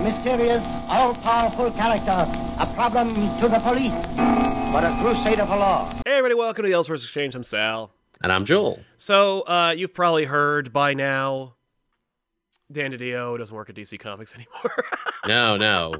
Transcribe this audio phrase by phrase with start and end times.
[0.00, 2.24] A mysterious, all-powerful character,
[2.58, 3.92] a problem to the police,
[4.72, 5.92] but a crusader for law.
[6.06, 7.34] Hey, everybody, welcome to the Elseworlds Exchange.
[7.34, 7.90] I'm Sal.
[8.22, 8.80] And I'm Joel.
[8.96, 11.56] So, uh, you've probably heard by now
[12.72, 14.84] Dan DiDio doesn't work at DC Comics anymore.
[15.26, 15.92] No, no.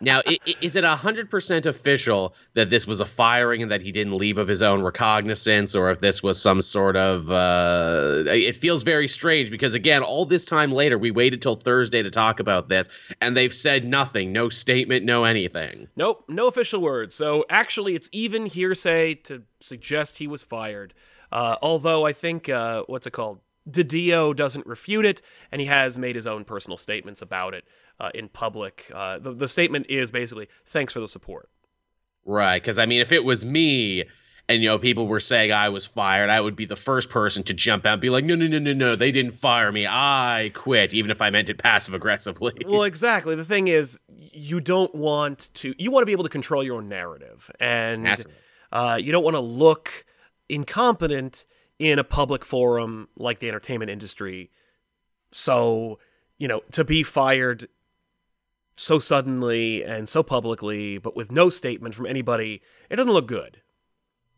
[0.00, 0.20] Now,
[0.60, 4.46] is it 100% official that this was a firing and that he didn't leave of
[4.46, 7.30] his own recognizance, or if this was some sort of.
[7.30, 12.02] Uh, it feels very strange because, again, all this time later, we waited till Thursday
[12.02, 12.88] to talk about this,
[13.20, 15.88] and they've said nothing, no statement, no anything.
[15.96, 17.12] Nope, no official word.
[17.12, 20.94] So actually, it's even hearsay to suggest he was fired.
[21.30, 23.40] Uh, although I think uh, what's it called?
[23.68, 25.20] DiDio doesn't refute it,
[25.52, 27.64] and he has made his own personal statements about it
[28.00, 28.90] uh, in public.
[28.94, 31.50] Uh, the, the statement is basically, "Thanks for the support."
[32.24, 32.60] Right.
[32.60, 34.04] Because, I mean, if it was me.
[34.50, 36.30] And you know, people were saying I was fired.
[36.30, 38.58] I would be the first person to jump out and be like, "No, no, no,
[38.58, 38.96] no, no!
[38.96, 39.86] They didn't fire me.
[39.86, 42.54] I quit." Even if I meant it passive aggressively.
[42.66, 43.34] well, exactly.
[43.34, 45.74] The thing is, you don't want to.
[45.76, 48.24] You want to be able to control your own narrative, and
[48.72, 50.06] uh, you don't want to look
[50.48, 51.44] incompetent
[51.78, 54.50] in a public forum like the entertainment industry.
[55.30, 55.98] So,
[56.38, 57.68] you know, to be fired
[58.80, 63.60] so suddenly and so publicly, but with no statement from anybody, it doesn't look good.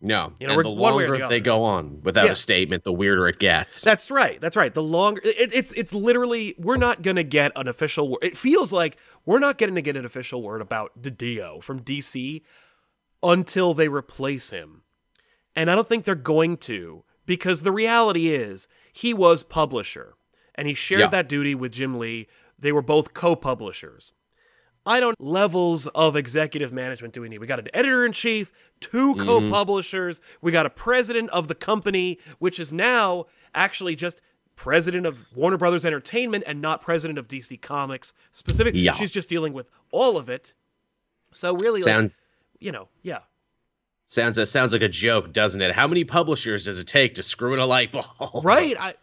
[0.03, 2.33] No, You know, and the one way or longer the they go on without Yeah.
[2.33, 3.83] a statement, the weirder it gets.
[3.83, 4.41] That's right.
[4.41, 4.73] That's right.
[4.73, 8.21] The longer it, it's it's literally we're not gonna get an official word.
[8.23, 8.97] It feels like
[9.27, 12.41] we're not getting to get an official word about DiDio from DC
[13.23, 14.85] until they replace him,
[15.55, 20.15] and I don't think they're going to because the reality is he was publisher
[20.55, 21.07] and he shared Yeah.
[21.09, 22.27] that duty with Jim Lee.
[22.59, 24.13] They were both co-publishers.
[24.91, 27.39] I don't levels of executive management do we need?
[27.39, 29.25] We got an editor in chief, 2 Mm-hmm.
[29.27, 34.21] co-publishers, we got a president of the company, which is now actually just
[34.57, 38.13] president of Warner Brothers Entertainment and not president of DC Comics.
[38.33, 38.81] specifically.
[38.81, 38.95] Yeah.
[38.95, 40.55] she's just dealing with all of it.
[41.33, 42.21] So really, like, sounds
[42.59, 43.21] you know, yeah.
[44.11, 45.73] Sounds uh, sounds like a joke, doesn't it?
[45.73, 48.07] How many publishers does it take to screw in a light bulb?
[48.45, 48.77] Right.
[48.79, 48.95] I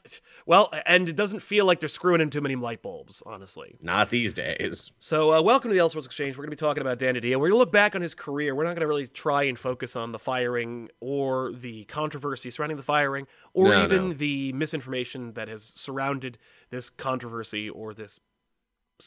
[0.46, 3.76] well, and it doesn't feel like they're screwing in too many light bulbs, honestly.
[3.82, 4.92] Not these days.
[5.00, 6.38] So, uh, welcome to the Elseworlds Exchange.
[6.38, 7.32] We're going to be talking about Dan DiDio.
[7.38, 8.56] We're going to look back on his career.
[8.56, 12.78] We're not going to really try and focus on the firing or the controversy surrounding
[12.78, 14.14] the firing or No, even no.
[14.14, 16.38] the misinformation that has surrounded
[16.70, 18.22] this controversy or this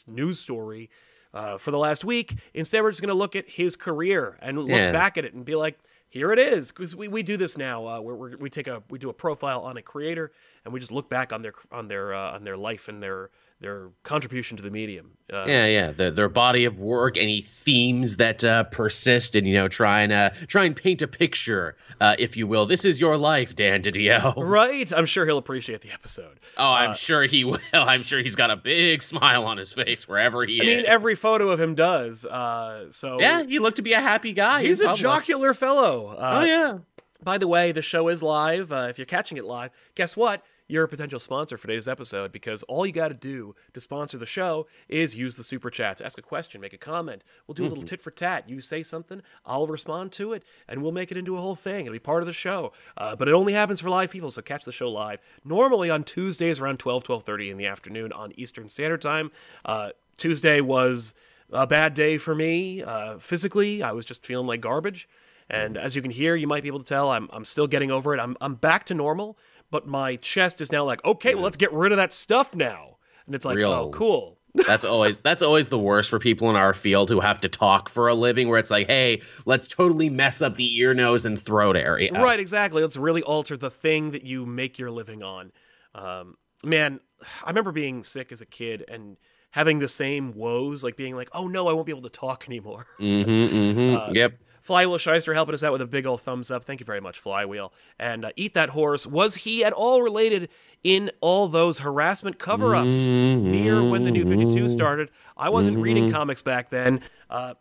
[0.05, 0.91] news story
[1.33, 2.35] uh, for the last week.
[2.53, 4.91] Instead, we're just going to look at his career and look Yeah.
[4.91, 5.79] back at it and be like,
[6.11, 9.09] here it is because we, we do this now uh, we take a we do
[9.09, 10.31] a profile on a creator
[10.63, 13.31] and we just look back on their on their uh, on their life and their
[13.61, 15.91] their contribution to the medium uh, Yeah, yeah.
[15.91, 20.11] The, their body of work, any themes that uh, persist, and you know, try and
[20.11, 22.65] uh, try and paint a picture, uh, if you will.
[22.65, 24.33] This is your life, Dan DiDio.
[24.37, 27.59] right i'm sure he'll appreciate the episode Oh, I'm Uh, sure he will.
[27.73, 30.73] I'm sure he's got a big smile on his face wherever he i is.
[30.73, 34.01] I mean every photo of him does uh, so yeah, he looked to be a
[34.01, 34.63] happy guy.
[34.63, 35.01] he's a public.
[35.01, 36.77] jocular fellow uh, Oh yeah.
[37.23, 38.71] By the way, the show is live.
[38.71, 40.43] Uh, if you're catching it live, guess what?
[40.71, 44.17] You're a potential sponsor for today's episode because all you got to do to sponsor
[44.17, 47.25] the show is use the super chats, ask a question, make a comment.
[47.45, 48.47] We'll do a little tit for tat.
[48.47, 51.87] You say something, I'll respond to it, and we'll make it into a whole thing.
[51.87, 52.71] It'll be part of the show.
[52.95, 55.19] Uh, but it only happens for live people, so catch the show live.
[55.43, 59.29] Normally on Tuesdays around 12, 12.30 in the afternoon on Eastern Standard Time.
[59.65, 61.13] Uh, Tuesday was
[61.51, 63.83] a bad day for me uh, physically.
[63.83, 65.09] I was just feeling like garbage.
[65.49, 67.91] And as you can hear, you might be able to tell, I'm, I'm still getting
[67.91, 68.21] over it.
[68.21, 69.37] I'm, I'm back to normal,
[69.71, 72.97] but my chest is now like, okay, well, let's get rid of that stuff now.
[73.25, 74.37] And it's like, Real- oh, cool.
[74.67, 77.87] That's always that's always the worst for people in our field who have to talk
[77.87, 81.41] for a living where it's like, hey, let's totally mess up the ear, nose, and
[81.41, 82.11] throat area.
[82.11, 82.81] Right, exactly.
[82.81, 85.53] Let's really alter the thing that you make your living on.
[85.95, 86.35] Um,
[86.65, 86.99] man,
[87.45, 89.15] I remember being sick as a kid and
[89.51, 92.43] having the same woes, like being like, oh no, I won't be able to talk
[92.45, 92.87] anymore.
[92.99, 93.55] Mm-hmm.
[93.55, 93.95] Mm-hmm.
[93.95, 94.33] Uh, yep.
[94.61, 96.63] Flywheel Shyster helping us out with a big old thumbs up.
[96.63, 97.73] Thank you very much, Flywheel.
[97.99, 99.05] And uh, Eat That Horse.
[99.07, 100.49] Was he at all related
[100.83, 105.09] in all those harassment cover ups near when the new 52 started?
[105.35, 107.01] I wasn't reading comics back then.
[107.29, 107.55] Uh,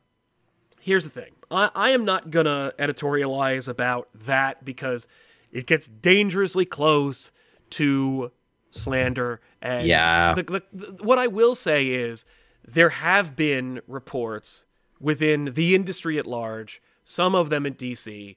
[0.80, 5.08] here's the thing I, I am not going to editorialize about that because
[5.52, 7.30] it gets dangerously close
[7.70, 8.30] to
[8.70, 9.40] slander.
[9.62, 10.34] And Yeah.
[10.34, 12.24] the, the, the- what I will say is
[12.66, 14.66] there have been reports
[15.00, 18.36] within the industry at large some of them in DC,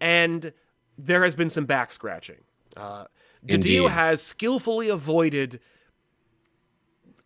[0.00, 0.52] and
[0.98, 2.38] there has been some back scratching.
[2.76, 3.04] Uh.
[3.46, 5.60] DiDio has skillfully avoided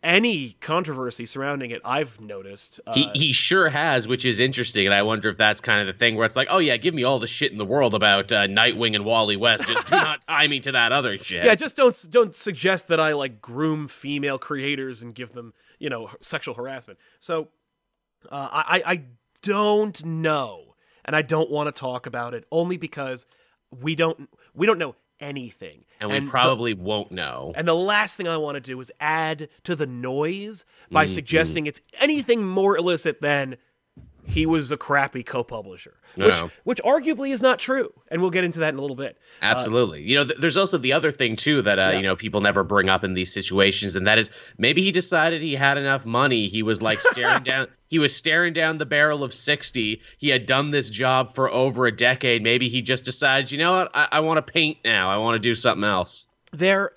[0.03, 1.81] any controversy surrounding it.
[1.85, 2.79] I've noticed.
[2.85, 5.93] Uh, He, he sure has, which is interesting, and I wonder if that's kind of
[5.93, 7.93] the thing where it's like, oh yeah, give me all the shit in the world
[7.93, 11.45] about uh, Nightwing and Wally West, just do not tie me to that other shit.
[11.45, 15.89] yeah, just don't don't suggest that I like groom female creators and give them you
[15.89, 16.99] know sexual harassment.
[17.19, 17.47] So
[18.29, 19.01] uh, I I
[19.43, 20.70] don't know,
[21.05, 23.25] and I don't want to talk about it only because
[23.71, 27.53] we don't we don't know anything, and we the- probably won't know.
[27.55, 31.13] and the last thing I want to do is add to the noise by Mm-hmm.
[31.13, 33.57] suggesting it's anything more illicit than
[34.31, 36.27] he was a crappy co-publisher, No.
[36.27, 39.17] which which arguably is not true, and we'll get into that in a little bit.
[39.41, 40.01] Absolutely.
[40.01, 41.97] you know, th- there's also the other thing too that uh, Yeah.
[41.97, 45.41] you know people never bring up in these situations, and that is maybe he decided
[45.41, 46.47] he had enough money.
[46.47, 47.67] He was like staring down.
[47.87, 50.01] He was staring down the barrel of sixty.
[50.17, 52.41] He had done this job for over a decade.
[52.41, 55.09] Maybe he just decided, you know what, I, I want to paint now.
[55.11, 56.25] I want to do something else.
[56.53, 56.91] there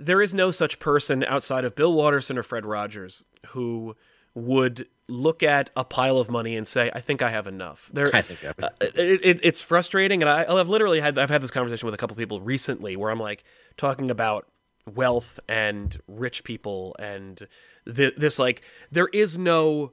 [0.00, 3.96] there is no such person outside of Bill Watterson or Fred Rogers who
[4.34, 8.14] would look at a pile of money and say, "I think I have enough." There,
[8.14, 11.50] I think uh, it, it, it's frustrating, and I, I've literally had I've had this
[11.50, 13.44] conversation with a couple people recently where I'm like
[13.76, 14.46] talking about
[14.94, 17.46] wealth and rich people and
[17.94, 19.92] th- this like there is no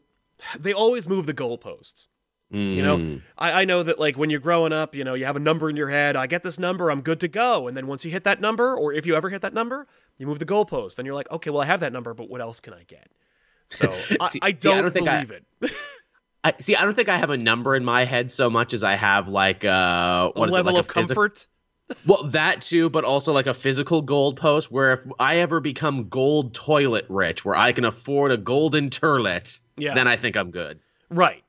[0.57, 2.07] they always move the goalposts
[2.51, 3.21] you know Mm.
[3.37, 5.69] I, I know that like when you're growing up you know you have a number
[5.69, 8.11] in your head i get this number i'm good to go and then once you
[8.11, 9.87] hit that number or if you ever hit that number
[10.17, 12.39] you move the goalpost then you're like okay well i have that number but what
[12.39, 13.09] else can i get
[13.69, 15.71] so I, See- I, I don't don't think I- believe it
[16.43, 16.75] I see.
[16.75, 19.27] I don't think I have a number in my head so much as I have
[19.27, 19.69] like uh,
[20.35, 21.47] a what is it, level like of a comfort
[22.05, 26.07] Well, that too, but also like a physical gold post where if I ever become
[26.07, 29.95] gold toilet rich, where I can afford a golden turlet, Yeah.
[29.95, 30.79] then I think I'm good.
[31.09, 31.43] right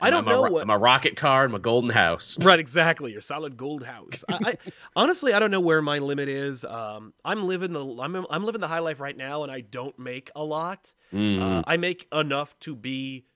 [0.00, 2.38] i don't I'm know ro- what I'm rocket car and my golden house.
[2.42, 4.24] right exactly your solid gold house.
[4.28, 4.56] I, I
[4.96, 8.60] honestly i don't know where my limit is um i'm living the i'm, I'm living
[8.60, 10.92] the high life right now and i don't make a lot.
[11.12, 11.40] Mm.
[11.40, 13.26] uh, i make enough to be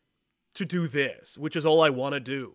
[0.54, 2.54] to do this which is all i want to do.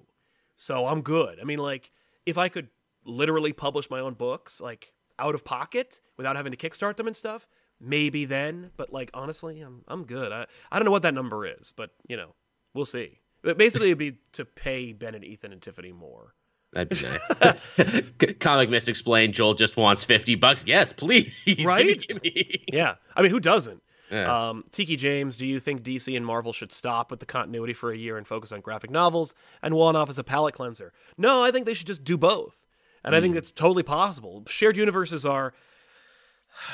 [0.56, 1.40] So i'm good.
[1.40, 1.92] I mean like
[2.26, 2.70] if i could
[3.06, 7.16] literally publish my own books like out of pocket without having to kickstart them and
[7.16, 7.48] stuff
[7.80, 10.32] maybe then but like honestly i'm i'm good.
[10.32, 12.34] I, I don't know what that number is but you know
[12.74, 16.34] we'll see but basically it'd be to pay ben and ethan and tiffany more
[16.74, 18.12] That'd be nice.
[18.42, 20.66] Comic Miss explained Joel just wants 50 bucks.
[20.68, 21.32] Yes, please.
[21.66, 21.98] Right?
[22.06, 22.66] gimme.
[22.72, 23.82] Yeah, I mean, who doesn't?
[24.12, 24.50] Yeah.
[24.50, 27.92] Um, Tiki James, do you think DC and Marvel should stop with the continuity for
[27.92, 30.92] a year and focus on graphic novels and one off as a palate cleanser?
[31.18, 32.66] No, I think they should just do both,
[33.04, 33.38] and I think Hmm.
[33.40, 34.44] it's totally possible.
[34.48, 35.54] Shared universes are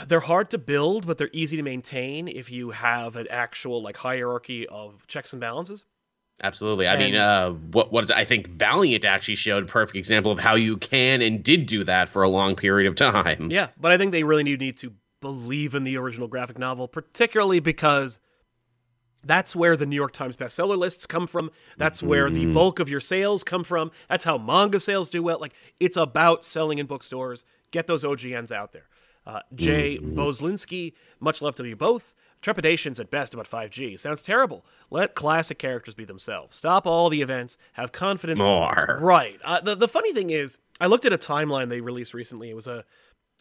[0.08, 3.98] they're hard to build, but they're easy to maintain if you have an actual like
[3.98, 5.86] hierarchy of checks and balances.
[6.42, 6.88] Absolutely.
[6.88, 10.32] I mean, And- uh, what what is I think Valiant actually showed a perfect example
[10.32, 13.50] of how you can and did do that for a long period of time.
[13.52, 16.88] Yeah, but I think they really need need to believe in the original graphic novel,
[16.88, 18.20] particularly because
[19.24, 21.50] that's where the New York Times bestseller lists come from.
[21.78, 23.92] That's where the bulk of your sales come from.
[24.10, 25.40] That's how manga sales do well.
[25.40, 27.46] Like it's about selling in bookstores.
[27.72, 28.90] Get those OGNs out there.
[29.26, 32.14] Uh, Jay Boslinski, much love to you both.
[32.44, 33.98] Trepidations at best about 5G.
[34.00, 34.64] Sounds terrible.
[34.92, 36.56] Let classic characters be themselves.
[36.58, 37.58] Stop all the events.
[37.74, 38.38] Have confidence.
[38.38, 39.00] More.
[39.02, 39.40] Right.
[39.44, 42.50] Uh, the the funny thing is, I looked at a timeline they released recently.
[42.50, 42.84] It was a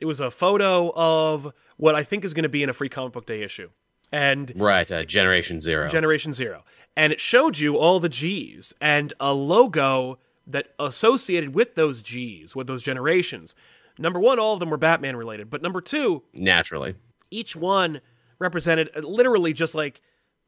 [0.01, 2.89] it was a photo of what I think is going to be in a free
[2.89, 3.71] comic book day issue,
[4.13, 4.91] and Right.
[4.91, 5.89] Uh, Generation Zero.
[5.89, 6.63] Generation Zero,
[6.97, 12.55] and it showed you all the G's and a logo that associated with those G's,
[12.57, 13.55] with those generations.
[13.99, 16.95] Number one, all of them were Batman related, but number two, Naturally.
[17.31, 18.01] each one
[18.43, 20.01] represented uh, literally just like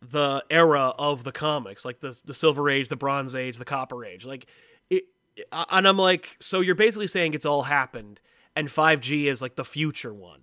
[0.03, 4.05] the era of the comics, like the the Silver Age, the Bronze Age, the Copper
[4.05, 4.27] Age.
[4.27, 4.47] Like
[4.91, 5.05] it,
[5.53, 8.21] and I'm like, so you're basically saying it's all happened,
[8.55, 10.43] and 5G is like the future one.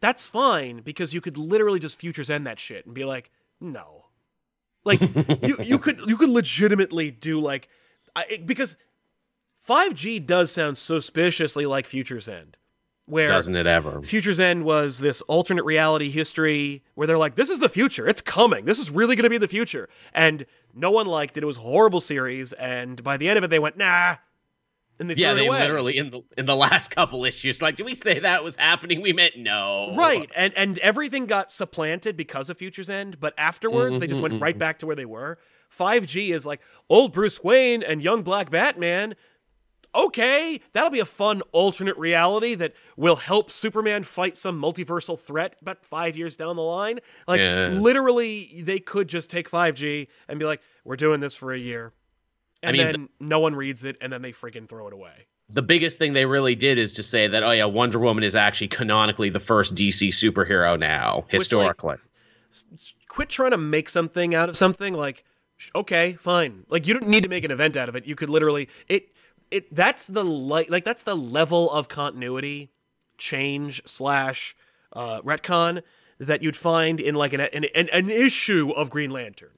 [0.00, 4.06] That's fine because you could literally just futures end that shit and be like, no,
[4.84, 5.00] like
[5.42, 7.68] you you could you could legitimately do like,
[8.14, 8.76] I, because
[9.68, 12.56] 5G does sound suspiciously like Futures End,
[13.08, 14.02] where Doesn't it ever?
[14.02, 18.06] Future's End was this alternate reality history where they're like, this is the future.
[18.06, 18.64] It's coming.
[18.64, 19.88] This is really going to be the future.
[20.12, 21.42] And no one liked it.
[21.42, 22.52] It was a horrible series.
[22.52, 24.16] And by the end of it, they went, nah.
[25.00, 25.60] And they Yeah, threw it they away.
[25.60, 29.00] literally in the in the last couple issues, like, did we say that was happening?
[29.00, 29.94] We meant no.
[29.96, 30.28] Right.
[30.34, 33.20] And and everything got supplanted because of Future's End.
[33.20, 34.58] But afterwards, they just mm-hmm, went mm-hmm, right mm-hmm.
[34.58, 35.38] back to where they were.
[35.76, 39.14] 5G is like old Bruce Wayne and young Black Batman.
[39.94, 45.56] Okay, that'll be a fun alternate reality that will help Superman fight some multiversal threat
[45.62, 47.00] about five years down the line.
[47.26, 47.68] Like, Yeah.
[47.72, 51.92] literally, they could just take 5G and be like, we're doing this for a year.
[52.62, 55.26] and mean, then no one reads it, and then they freaking throw it away.
[55.50, 58.36] the biggest thing they really did is to say that oh yeah wonder woman is
[58.36, 61.96] actually canonically the first dc superhero now historically
[62.50, 64.92] S- s- Quit trying to make something out of something.
[64.92, 65.24] Like,
[65.74, 66.64] okay, fine.
[66.68, 68.06] Like you don't need to make an event out of it.
[68.06, 69.08] You could literally it
[69.50, 69.74] it.
[69.74, 72.70] That's the like like that's the level of continuity
[73.16, 74.54] change slash
[74.92, 75.82] uh, retcon
[76.18, 79.50] that you'd find in like an an, an an issue of Green Lantern.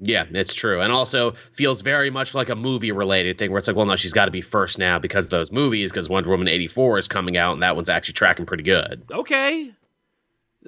[0.00, 3.68] yeah it's true and also feels very much like a movie related thing where it's
[3.68, 6.28] like well no she's got to be first now because of those movies because wonder
[6.30, 9.72] woman 84 is coming out and that one's actually tracking pretty good Okay.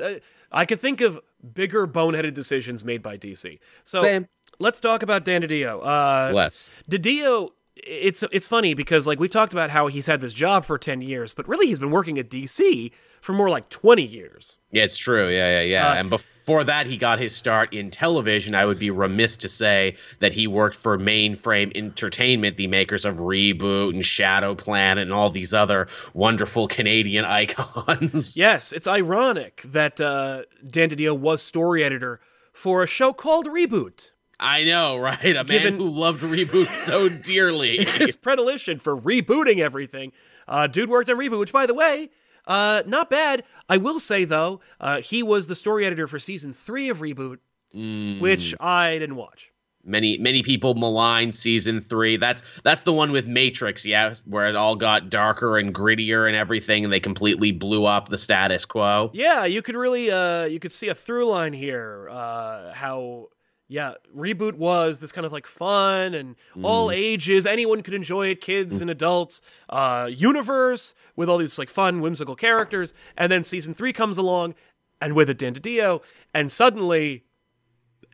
[0.01, 0.15] Uh,
[0.53, 1.21] I could think of
[1.53, 3.59] bigger boneheaded decisions made by DC.
[3.85, 4.29] So Same.
[4.59, 5.81] let's talk about Dan DiDio.
[5.85, 10.33] Uh, less DiDio, it's it's funny because like we talked about how he's had this
[10.33, 14.05] job for ten years, but really he's been working at DC for more like twenty
[14.05, 14.59] years.
[14.71, 15.29] Yeah, it's true.
[15.29, 15.91] Yeah, yeah, yeah.
[15.91, 18.55] Uh, and before that, he got his start in television.
[18.55, 23.17] I would be remiss to say that he worked for Mainframe Entertainment, the makers of
[23.17, 28.37] Reboot and Shadow Planet and all these other wonderful Canadian icons.
[28.37, 32.21] Yes, it's ironic that uh, Dan DiDio was story editor
[32.53, 34.13] for a show called Reboot.
[34.41, 35.37] I know, right?
[35.37, 37.85] A Given- man who loved Reboot so dearly.
[37.85, 40.13] His predilection for rebooting everything.
[40.47, 42.11] Uh, dude worked on Reboot, which, by the way,
[42.47, 43.45] uh, not bad.
[43.69, 47.39] I will say though, uh, he was the story editor for season three of Reboot,
[47.75, 49.51] Mm, which I didn't watch.
[49.83, 52.17] many many people malign season three.
[52.17, 56.37] That's that's the one with Matrix, yeah, where it all got darker and grittier and
[56.37, 59.11] everything, and they completely blew up the status quo.
[59.13, 62.09] Yeah, you could really uh you could see a through line here.
[62.13, 63.29] Uh how
[63.69, 68.41] yeah, reboot was this kind of like fun and all ages, anyone could enjoy it,
[68.41, 69.41] kids and adults.
[69.69, 74.55] Uh universe with all these like fun, whimsical characters, and then season 3 comes along
[75.01, 76.03] and with it Dan DiDio,
[76.33, 77.25] and suddenly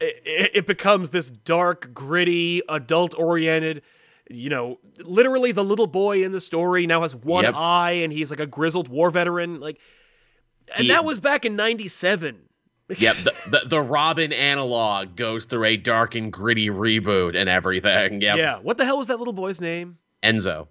[0.01, 3.83] it, it becomes this dark, gritty, adult-oriented
[4.33, 7.55] you know, literally the little boy in the story now has one Yep.
[7.57, 9.59] eye and he's like a grizzled war veteran.
[9.59, 9.81] Like
[10.77, 12.43] and He- that was back in 97.
[12.99, 18.21] Yep, the, the the Robin analog goes through a dark and gritty reboot and everything.
[18.21, 18.37] Yep.
[18.39, 18.59] Yeah.
[18.59, 19.99] What the hell was that little boy's name?
[20.23, 20.67] Enzo.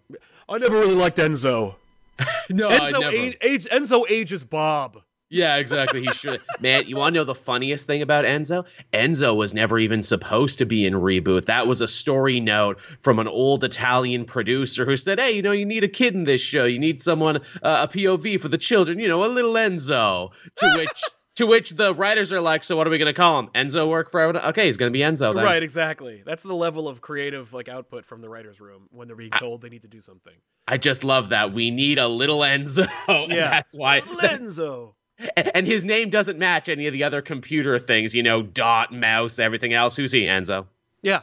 [0.47, 1.75] I never really liked Enzo.
[2.49, 3.15] No, I Enzo, never.
[3.15, 5.01] age, age, Enzo ages Bob.
[5.29, 6.01] Yeah, exactly.
[6.01, 6.41] He should.
[6.59, 8.65] Man, you want to know the funniest thing about Enzo?
[8.93, 11.45] Enzo was never even supposed to be in reboot.
[11.45, 15.51] That was a story note from an old Italian producer who said, "Hey, you know,
[15.51, 16.65] you need a kid in this show.
[16.65, 18.99] You need someone uh, a POV for the children.
[18.99, 21.01] You know, a little Enzo." To which.
[21.39, 23.47] To which the writers are like, so what are we gonna call him?
[23.55, 24.49] Enzo work for everyone?
[24.49, 25.45] Okay, he's gonna be Enzo then.
[25.45, 26.21] Right, exactly.
[26.25, 29.61] That's the level of creative like output from the writer's room when they're being told
[29.61, 30.33] they need to do something.
[30.67, 31.53] I just love that.
[31.53, 32.89] We need a little Enzo.
[33.07, 33.51] and Yeah.
[33.51, 33.99] that's why.
[33.99, 34.93] Little Enzo.
[35.37, 39.39] and his name doesn't match any of the other computer things, you know, dot, mouse,
[39.39, 39.95] everything else.
[39.95, 40.65] Who's he, Enzo?
[41.01, 41.21] Yeah.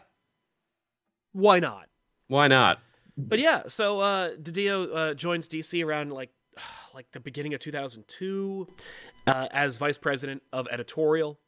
[1.33, 1.89] Why not?
[2.29, 2.79] Why not?
[3.19, 6.31] But yeah, so uh DiDio uh, joins DC around like
[6.95, 8.67] like the beginning of 2002
[9.27, 11.39] uh, as vice president of editorial.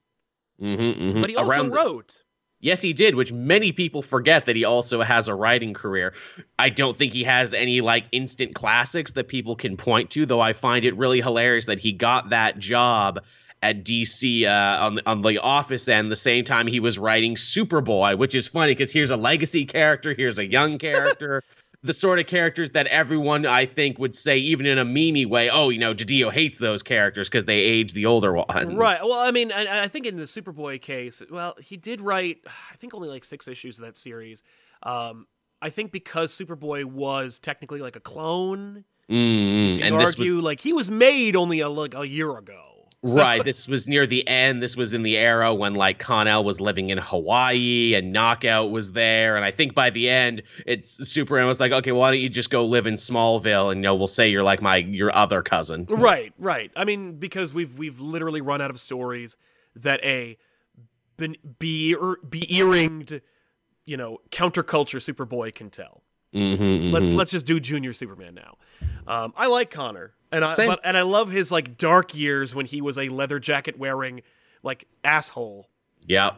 [0.60, 2.22] Mm-hmm, But he also wrote.
[2.60, 6.12] Yes, he did, which many people forget that he also has a writing career.
[6.58, 10.40] I don't think he has any like instant classics that people can point to, though
[10.40, 13.20] I find it really hilarious that he got that job
[13.62, 17.36] at DC uh, on the, on the office end the same time he was writing
[17.36, 21.42] Superboy, which is funny because here's a legacy character, here's a young character.
[21.84, 25.48] The sort of characters that everyone, I think, would say, even in a memey way,
[25.48, 28.74] oh, you know, DiDio hates those characters because they age the older ones.
[28.74, 28.98] Right.
[29.00, 32.76] Well, I mean, I, I think in the Superboy case, well, he did write, I
[32.76, 34.42] think only like six issues of that series.
[34.82, 35.28] Um,
[35.62, 39.70] I think because Superboy was technically like a clone, Mm-hmm.
[39.70, 42.36] you could And this argue was like he was made only a, like a year
[42.36, 42.67] ago.
[43.06, 43.44] So- Right.
[43.44, 44.60] This was near the end.
[44.60, 48.90] This was in the era when like Connor was living in Hawaii and Knockout was
[48.92, 49.36] there.
[49.36, 52.50] And I think by the end, it's Superman was like, okay, why don't you just
[52.50, 55.86] go live in Smallville and you know we'll say you're like my your other cousin.
[55.90, 56.72] Right, right.
[56.74, 59.36] I mean, because we've we've literally run out of stories
[59.76, 60.36] that a
[61.16, 61.94] be be,
[62.28, 63.20] be earringed,
[63.84, 66.02] you know, counterculture Superboy can tell.
[66.34, 68.56] Mm-hmm, Let's let's just do Junior Superman now.
[69.06, 70.68] Um, I like Connor, and I Same.
[70.68, 74.22] but and I love his like dark years when he was a leather jacket wearing
[74.62, 75.68] like asshole.
[76.06, 76.32] Yeah.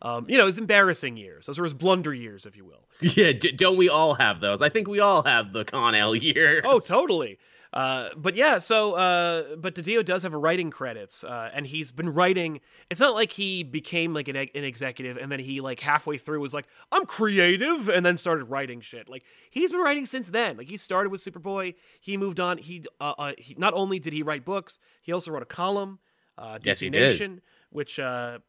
[0.00, 1.46] Um, you know, his embarrassing years.
[1.46, 2.84] Those are his blunder years, if you will.
[3.00, 3.32] Yeah.
[3.32, 4.62] D- don't we all have those?
[4.62, 6.64] I think we all have the Connor years.
[6.66, 7.38] Oh, totally.
[7.78, 11.92] Uh, but yeah, so uh, but DiDio does have a writing credits, uh, and he's
[11.92, 12.58] been writing.
[12.90, 16.40] It's not like he became like an, an executive, and then he like halfway through
[16.40, 19.08] was like, "I'm creative," and then started writing shit.
[19.08, 20.56] Like he's been writing since then.
[20.56, 22.58] Like he started with Superboy, he moved on.
[22.58, 26.00] He, uh, uh, he not only did he write books, he also wrote a column,
[26.36, 27.42] uh, DC Yes, did.
[27.70, 28.40] Which uh,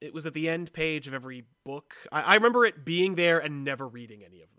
[0.00, 1.96] it was at the end page of every book.
[2.12, 4.55] I, I remember it being there and never reading any of them.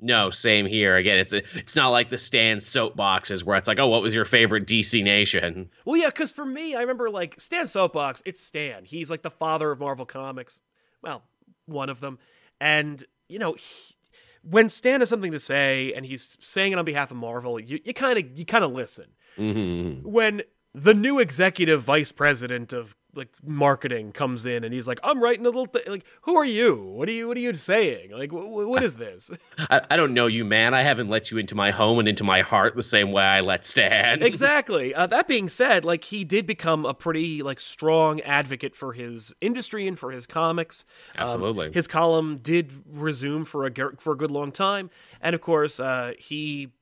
[0.00, 0.96] No, same here.
[0.96, 4.14] Again, it's a, it's not like the Stan soapboxes where it's like, oh, what was
[4.14, 5.68] your favorite DC Nation?
[5.84, 8.22] Well, yeah, because for me, I remember like Stan Soapbox.
[8.24, 8.84] It's Stan.
[8.84, 10.60] He's like the father of Marvel Comics.
[11.02, 11.22] Well,
[11.66, 12.18] one of them.
[12.60, 13.96] And you know, he,
[14.42, 17.78] when Stan has something to say and he's saying it on behalf of Marvel, you
[17.94, 19.06] kind of you kind of listen.
[19.36, 20.08] Mm-hmm.
[20.08, 20.42] When
[20.74, 25.44] the new executive vice president of like marketing comes in and he's like, "I'm writing
[25.44, 26.76] a little thing." Like, who are you?
[26.76, 27.28] What are you?
[27.28, 28.10] What are you saying?
[28.12, 29.30] Like, wh- what is this?
[29.58, 30.74] I, I don't know you, man.
[30.74, 33.40] I haven't let you into my home and into my heart the same way I
[33.40, 34.22] let Stan.
[34.22, 34.94] exactly.
[34.94, 39.34] Uh, that being said, like he did become a pretty like strong advocate for his
[39.40, 40.84] industry and for his comics.
[41.16, 41.72] Um, Absolutely.
[41.72, 44.90] his column did resume for a for a good long time,
[45.20, 46.72] and of course, uh, he,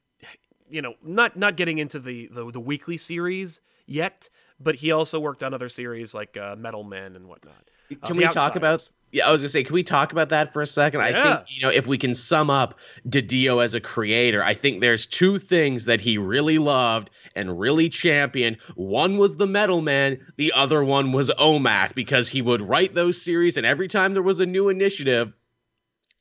[0.69, 4.29] you know, not not getting into the the, the weekly series yet,
[4.61, 7.71] but he also worked on other series like uh, Metal Men and whatnot.
[7.91, 8.89] Uh, Can The we talk about?
[9.11, 11.01] Yeah, I was gonna say, can we talk about that for a second?
[11.01, 14.81] I think you know if we can sum up DiDio as a creator, I think
[14.81, 18.59] there's two things that he really loved and really championed.
[18.75, 23.21] One was the Metal Man, the other one was OMAC because he would write those
[23.21, 25.33] series, and every time there was a new initiative.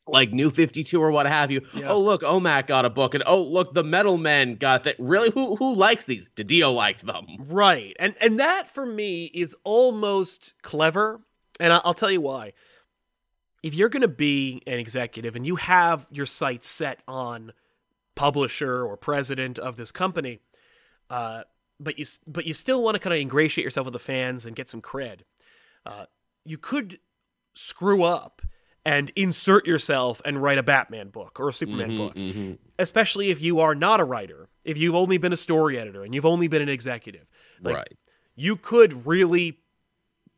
[0.07, 1.61] Like New Fifty Two or what have you.
[1.73, 1.89] Yeah.
[1.89, 4.95] Oh look, OMAC got a book, and oh look, the Metal Men got that.
[4.99, 6.29] Really, who who likes these?
[6.35, 7.25] DiDio liked them.
[7.47, 7.95] Right.
[7.99, 11.21] And and that for me is almost clever.
[11.59, 12.53] And I'll tell you why.
[13.63, 17.53] If you're going to be an executive and you have your sights set on
[18.15, 20.39] publisher or president of this company,
[21.09, 21.41] uh,
[21.79, 24.55] but you but you still want to kind of ingratiate yourself with the fans and
[24.55, 25.21] get some cred,
[25.85, 26.05] uh,
[26.45, 26.99] you could
[27.53, 28.41] screw up
[28.87, 32.57] and insert yourself and write a Batman book or a Superman Mhm, book mhm.
[32.79, 36.15] especially if you are not a writer, if you've only been a story editor and
[36.15, 37.27] you've only been an executive.
[37.61, 37.97] Like, right.
[38.35, 39.59] You could really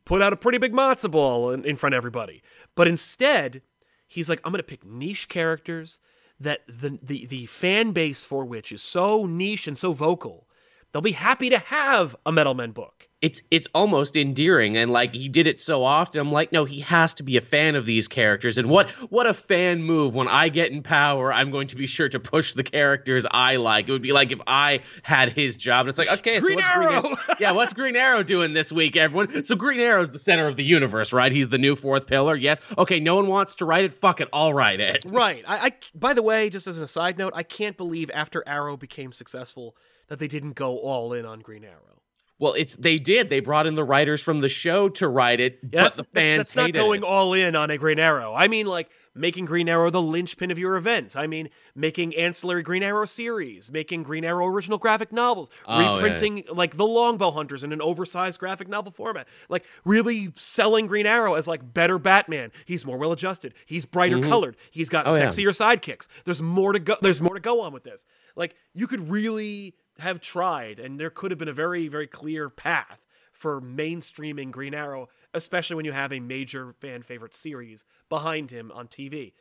[0.04, 2.42] put out a pretty big matzo ball in, in front of everybody.
[2.74, 3.62] But instead,
[4.08, 6.00] he's like, I'm going to pick niche characters
[6.40, 10.48] that the, the, the fan base for which is so niche and so vocal,
[10.92, 13.08] they'll be happy to have a Metal Men book.
[13.22, 16.80] it's it's almost endearing and like he did it so often i'm like no he
[16.80, 20.14] has to be a fan of these characters and what what a fan move.
[20.14, 23.56] When i get in power i'm going to be sure to push the characters i
[23.56, 23.88] like.
[23.88, 26.64] It would be like if i had his job and it's like okay Green so
[26.64, 27.00] what's Arrow!
[27.02, 27.34] green Arrow?
[27.40, 29.44] Yeah what's green arrow doing this week everyone?
[29.44, 31.30] So green arrow's the center of the universe right?
[31.30, 32.58] He's the new fourth pillar yes?
[32.78, 33.92] Okay no one wants to write it?
[33.92, 35.04] Fuck it i'll write it.
[35.04, 35.44] Right.
[35.46, 38.76] I, I by the way, just as an aside note, I can't believe after Arrow
[38.78, 39.76] became successful
[40.10, 42.02] that they didn't go all in on Green Arrow.
[42.38, 45.58] well it's they did they brought in the writers from the show to write it
[45.62, 47.06] Yeah, but that's, the that's- fans that's not going it.
[47.06, 48.34] all in on a Green Arrow.
[48.34, 51.16] I mean, like making Green Arrow the linchpin of your events.
[51.16, 55.94] I mean, making ancillary Green Arrow series, making Green Arrow original graphic novels, Oh, yeah.
[55.96, 59.26] reprinting like the Longbow Hunters in an oversized graphic novel format.
[59.48, 62.52] Like really selling Green Arrow as like better Batman.
[62.66, 63.54] He's more well adjusted.
[63.66, 64.30] He's brighter mm-hmm.
[64.30, 64.56] colored.
[64.70, 65.22] He's got Oh, yeah.
[65.26, 66.06] sexier sidekicks.
[66.24, 66.96] There's more to go.
[67.02, 68.06] There's more to go on with this.
[68.36, 72.48] Like you could really have tried, and there could have been a very very clear
[72.50, 78.50] path for mainstreaming Green Arrow, especially when you have a major fan favorite series behind
[78.50, 79.32] him on TV.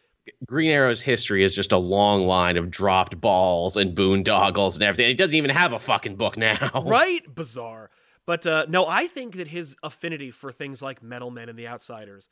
[0.45, 5.08] Green Arrow's history is just a long line of dropped balls and boondoggles and everything.
[5.08, 6.69] He doesn't even have a fucking book now.
[6.86, 7.24] Right?
[7.34, 7.89] Bizarre.
[8.26, 11.67] But uh, no, I think that his affinity for things like Metal Men and The
[11.67, 12.30] Outsiders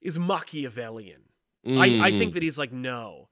[0.00, 1.22] is Machiavellian.
[1.64, 2.18] I, I Mm.
[2.18, 3.28] think that he's like, no,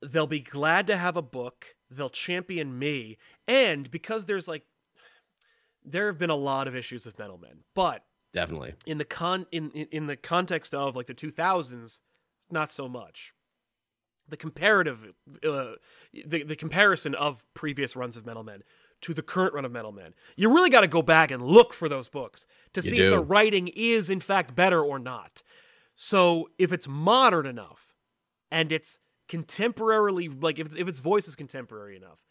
[0.00, 1.74] they'll be glad to have a book.
[1.90, 3.18] They'll champion me.
[3.46, 4.64] And because there's like,
[5.84, 8.74] there have been a lot of issues with Metal Men, but definitely.
[8.84, 12.00] in the con in, in the context of like the 2000s
[12.50, 13.32] not so much
[14.28, 15.12] the comparative
[15.44, 15.72] uh,
[16.12, 18.62] the, the comparison of previous runs of metal men
[19.00, 21.72] to the current run of metal men you really got to go back and look
[21.72, 25.42] for those books to You see if the writing is in fact better or not
[25.94, 27.94] so if it's modern enough
[28.50, 32.24] and it's contemporarily like if, if its voice is contemporary enough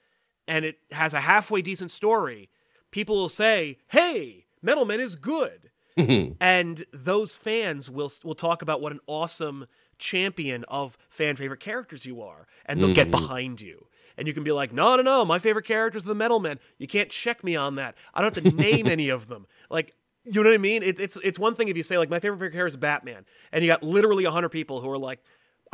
[0.48, 2.50] and it has a halfway decent story
[2.92, 5.70] people will say hey metal men is good.
[5.98, 6.34] Mm-hmm.
[6.42, 12.06] And those fans will will talk about what an awesome champion of fan favorite characters
[12.06, 13.22] you are and they'll get mm-hmm.
[13.22, 13.88] behind you.
[14.18, 16.60] And you can be like no no no my favorite characters are the metal men
[16.78, 17.96] you can't check me on that.
[18.14, 19.46] I don't have to name any of them.
[19.70, 20.84] Like you know what i mean?
[20.84, 23.64] It, it's it's one thing if you say like my favorite character is batman and
[23.64, 25.24] you got literally 100 people who are like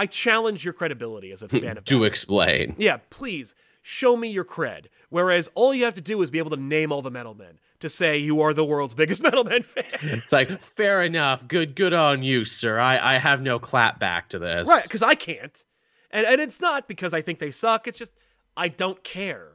[0.02, 2.76] i challenge your credibility as a fan of to explain.
[2.78, 4.86] Yeah, please show me your cred.
[5.10, 7.60] Whereas all you have to do is be able to name all the metal men
[7.82, 9.86] to say you are the world's biggest metal men fan.
[10.02, 11.48] It's like fair enough.
[11.48, 12.80] Good good on you, sir.
[12.80, 14.68] I I have no clap back to this.
[14.68, 15.64] right, because I can't.
[16.10, 18.14] And and it's not because I think they suck, it's just
[18.58, 19.50] I don't care.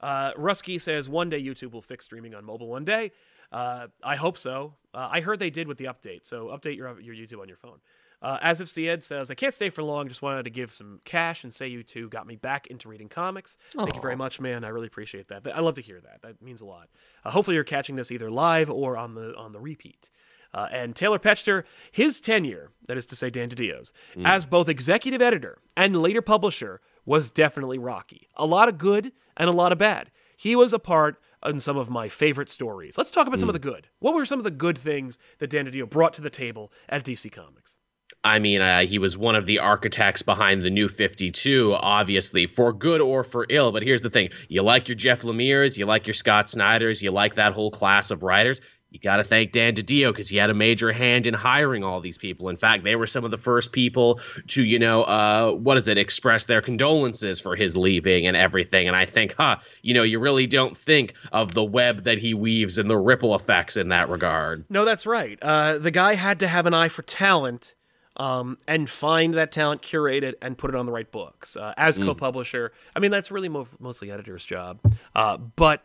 [0.00, 3.12] Uh, Rusky says one day YouTube will fix streaming on mobile one day.
[3.52, 4.74] Uh, I hope so.
[4.92, 7.56] Uh, I heard they did with the update, so update your your YouTube on your
[7.56, 7.78] phone.
[8.22, 10.08] Uh, As if Sied says, I can't stay for long.
[10.08, 13.08] Just wanted to give some cash and say you two got me back into reading
[13.08, 13.56] comics.
[13.76, 14.64] Thank you very much, man.
[14.64, 15.46] I really appreciate that.
[15.54, 16.22] I love to hear that.
[16.22, 16.88] That means a lot.
[17.24, 20.10] Uh, hopefully, you're catching this either live or on the on the repeat.
[20.54, 23.92] Uh, and Taylor Petchter, his tenure, that is to say Dan DiDio's,
[24.24, 28.28] as both executive editor and later publisher, was definitely rocky.
[28.36, 30.10] A lot of good and a lot of bad.
[30.36, 32.96] He was a part in some of my favorite stories.
[32.96, 33.88] Let's talk about some of the good.
[33.98, 37.04] What were some of the good things that Dan DiDio brought to the table at
[37.04, 37.76] DC Comics?
[38.24, 42.72] I mean, uh, he was one of the architects behind the new 52, obviously, for
[42.72, 43.70] good or for ill.
[43.70, 47.12] But here's the thing you like your Jeff Lemire's, you like your Scott Snyder's, you
[47.12, 48.60] like that whole class of writers.
[48.90, 52.00] You got to thank Dan DiDio because he had a major hand in hiring all
[52.00, 52.48] these people.
[52.48, 55.86] In fact, they were some of the first people to, you know, uh, what is
[55.86, 58.88] it, express their condolences for his leaving and everything.
[58.88, 62.32] And I think, huh, you know, you really don't think of the web that he
[62.32, 64.64] weaves and the ripple effects in that regard.
[64.70, 65.38] No, that's right.
[65.42, 67.75] Uh, the guy had to have an eye for talent
[68.16, 71.56] um, and find that talent, curate it, and put it on the right books.
[71.56, 74.80] Uh, as co-publisher, I mean that's really mo- mostly editor's job.
[75.14, 75.84] Uh, but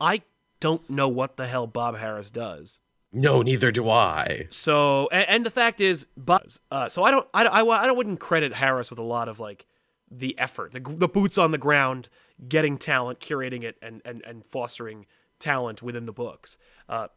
[0.00, 0.22] I
[0.60, 2.80] don't know what the hell Bob Harras does.
[3.12, 4.46] No, neither do I.
[4.50, 8.20] So, and, and the fact is, but uh, so I don't, I, I, I wouldn't
[8.20, 9.66] credit Harras with a lot of like
[10.10, 12.08] the effort, the, the boots on the ground,
[12.46, 15.06] getting talent, curating it, and and and fostering
[15.38, 16.58] talent within the books.
[16.88, 17.08] Uh,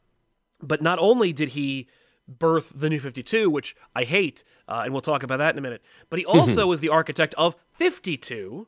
[0.61, 1.87] but not only did he
[2.37, 5.61] birth the new 52 which i hate uh, and we'll talk about that in a
[5.61, 8.67] minute but he also was the architect of 52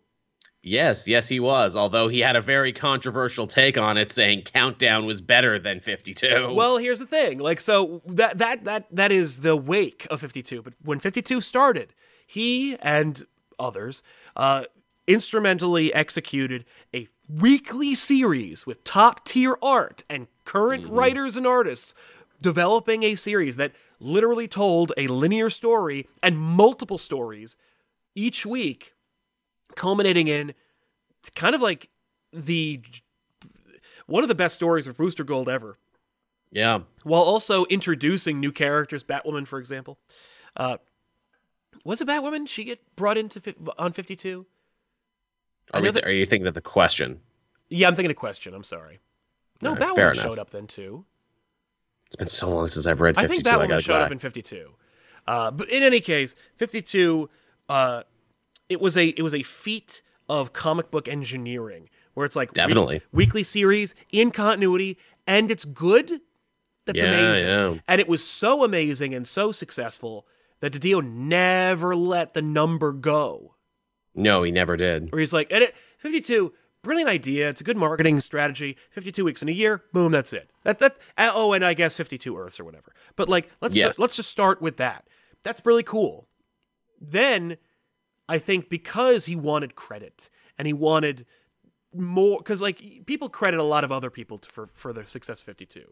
[0.64, 1.76] Yes, yes, he was.
[1.76, 6.54] Although he had a very controversial take on it, saying Countdown was better than 52.
[6.54, 10.62] well here's the thing like so that that that that is the wake of 52
[10.62, 11.96] but when 52 started
[12.28, 13.26] he and
[13.58, 14.04] others
[14.36, 14.66] uh
[15.08, 21.94] instrumentally executed a weekly series with top tier art and current writers and artists
[22.42, 27.56] developing a series that literally told a linear story and multiple stories
[28.16, 28.94] each week,
[29.76, 30.54] culminating in
[31.36, 31.90] kind of like
[32.34, 32.82] the
[34.08, 35.78] one of the best stories of Booster Gold ever,
[36.52, 36.80] yeah.
[37.04, 39.04] while also introducing new characters.
[39.04, 40.00] Batwoman, for example,
[40.58, 40.78] uh,
[41.86, 42.48] was it Batwoman?
[42.48, 44.46] She get brought into fi- on fifty two.
[45.74, 47.22] Are, that- are you thinking of the question?
[47.70, 48.54] Yeah, I'm thinking a question.
[48.54, 49.00] I'm sorry.
[49.62, 51.06] No, right, Batwoman showed up then too.
[52.12, 53.24] It's been so long since I've read 52.
[53.26, 54.70] I think I one showed go up in 52.
[55.28, 57.30] Uh, but in any case, 52,
[57.70, 58.04] uh,
[58.68, 62.56] it was a it was a feat of comic book engineering where it's like week-
[62.56, 63.02] Definitely.
[63.14, 66.20] weekly series in continuity and it's good.
[66.86, 67.48] That's Yeah, amazing.
[67.48, 67.76] yeah.
[67.88, 70.28] And it was so amazing and so successful
[70.60, 73.56] that DiDio never let the number go.
[74.14, 75.14] No, he never did.
[75.14, 76.52] Where he's like, and it, 52,
[76.84, 77.50] brilliant idea.
[77.50, 78.78] It's a good marketing strategy.
[78.92, 80.50] 52 weeks in a year, boom, that's it.
[80.64, 82.94] That that uh, oh, and I guess 52 Earths or whatever.
[83.16, 84.00] But like, let's Yes.
[84.00, 85.08] let's just start with that.
[85.44, 86.28] That's really cool.
[87.00, 87.58] Then,
[88.30, 91.26] I think because he wanted credit and he wanted
[91.94, 95.42] more, because like people credit a lot of other people for for their success.
[95.42, 95.92] 52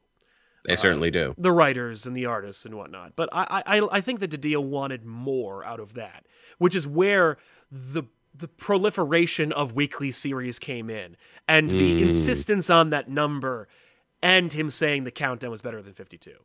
[0.68, 1.34] They certainly do.
[1.38, 3.16] the writers and the artists and whatnot.
[3.16, 6.26] But I, I, I think that DiDio wanted more out of that,
[6.60, 7.38] which is where
[7.72, 13.68] the the proliferation of weekly series came in, and the insistence on that number,
[14.22, 16.38] and him saying the countdown was better than fifty two.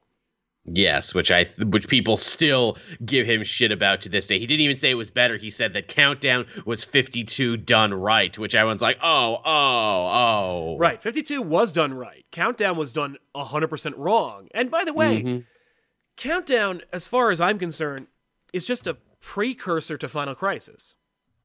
[0.67, 4.39] Yes, which I which people still give him shit about to this day.
[4.39, 5.37] He didn't even say it was better.
[5.37, 10.07] He said that Countdown was 52 done right, which everyone's like, "Oh, oh,
[10.75, 12.25] oh." Right, fifty two was done right.
[12.31, 14.49] Countdown was done hundred percent wrong.
[14.53, 15.45] And by the way, Mhm.
[16.17, 18.07] countdown, as far as I'm concerned,
[18.55, 20.97] is just a precursor to Final Crisis.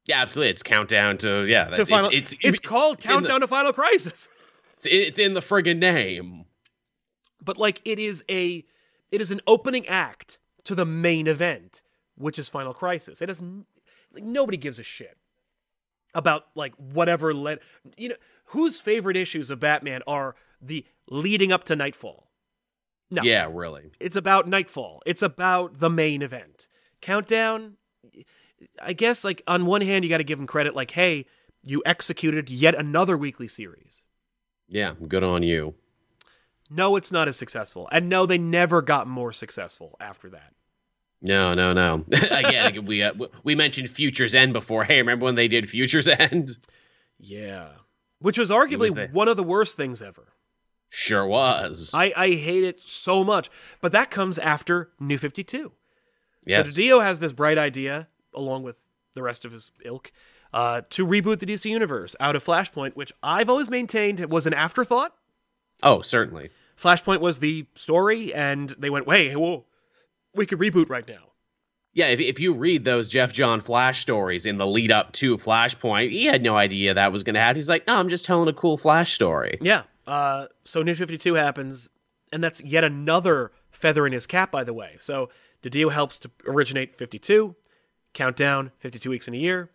[0.06, 0.50] Yeah, absolutely.
[0.50, 3.72] It's Countdown to yeah, To it's, Final, it's, it's, called in the- Countdown to Final
[3.72, 4.28] Crisis.
[4.74, 6.44] it's, it's in the friggin' name.
[7.44, 8.64] but like it is a
[9.12, 11.82] it is an opening act to the main event
[12.16, 13.64] which is final crisis it doesn't
[14.12, 15.16] like nobody gives a shit
[16.14, 17.60] about like whatever led
[17.96, 18.14] you know
[18.46, 22.30] whose favorite issues of batman are the leading up to nightfall
[23.10, 23.90] no Yeah, really.
[24.00, 26.68] it's about nightfall it's about the main event
[27.00, 27.76] countdown
[28.82, 31.26] i guess like on one hand you got to give him credit like hey
[31.62, 34.04] you executed yet another weekly series
[34.68, 35.74] Yeah, good on you.
[36.70, 40.52] no it's not as successful and no they never got more successful after that
[41.22, 42.04] No, no, no.
[42.12, 43.12] Again, we uh,
[43.44, 44.84] we mentioned Futures End before.
[44.84, 46.56] Hey, remember when they did Futures End?
[47.18, 47.68] Yeah.
[48.20, 50.32] Which was arguably was the- one of the worst things ever.
[50.88, 51.92] Sure was.
[51.94, 53.50] I, I hate it so much.
[53.82, 55.70] But that comes after New 52.
[56.46, 56.66] yes.
[56.66, 58.76] So DiDio has this bright idea, along with
[59.14, 60.12] the rest of his ilk,
[60.52, 64.54] uh, to reboot the DC Universe out of Flashpoint, which I've always maintained was an
[64.54, 65.14] afterthought.
[65.82, 66.50] oh, certainly.
[66.76, 69.66] Flashpoint was the story, and they went, "Wait, whoa,
[70.34, 71.30] we could reboot right now."
[71.92, 75.36] Yeah, if, if you read those Geoff Johns Flash stories in the lead up to
[75.36, 77.56] Flashpoint, he had no idea that was going to happen.
[77.56, 79.58] He's like, no, I'm just telling a cool Flash story.
[79.60, 79.82] Yeah.
[80.06, 81.90] Uh, so New 52 happens,
[82.32, 84.94] and that's yet another feather in his cap, by the way.
[84.98, 85.30] So
[85.64, 86.96] DiDio helps to originate
[88.12, 89.70] 52, countdown, 52 weeks in a year.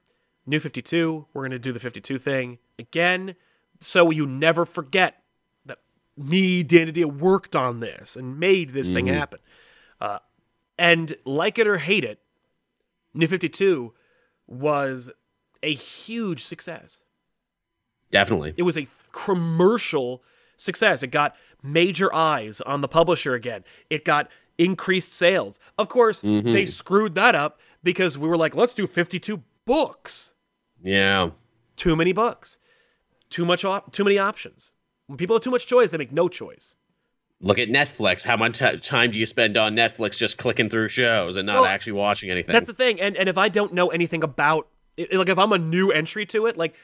[0.46, 3.36] New 52, we're going to do the 52 thing again.
[3.80, 5.24] So you never forget
[5.66, 5.80] that
[6.16, 9.40] me, Dan worked on this and made this thing happen.
[10.00, 10.20] Uh,
[10.78, 12.20] and like it or hate it,
[13.14, 13.94] New 52
[14.48, 15.10] was
[15.64, 17.04] a huge success.
[18.12, 18.54] Definitely.
[18.56, 20.24] It was a commercial
[20.58, 21.02] success.
[21.02, 23.64] It got major eyes on the publisher again.
[23.90, 25.60] It got increased sales.
[25.78, 30.34] Of course, they screwed that up because we were like, let's do 52 books.
[30.84, 31.30] Yeah.
[31.78, 32.58] Too many books.
[33.30, 34.74] Too much op- too many options.
[35.08, 36.76] When people have too much choice, they make no choice.
[37.40, 38.24] Look at Netflix.
[38.24, 41.56] How much ti- time do you spend on Netflix just clicking through shows and not
[41.56, 42.54] Well, actually watching anything?
[42.54, 43.00] That's the thing.
[43.00, 44.68] And and if I don't know anything about
[44.98, 46.76] it, like if I'm a new entry to it, like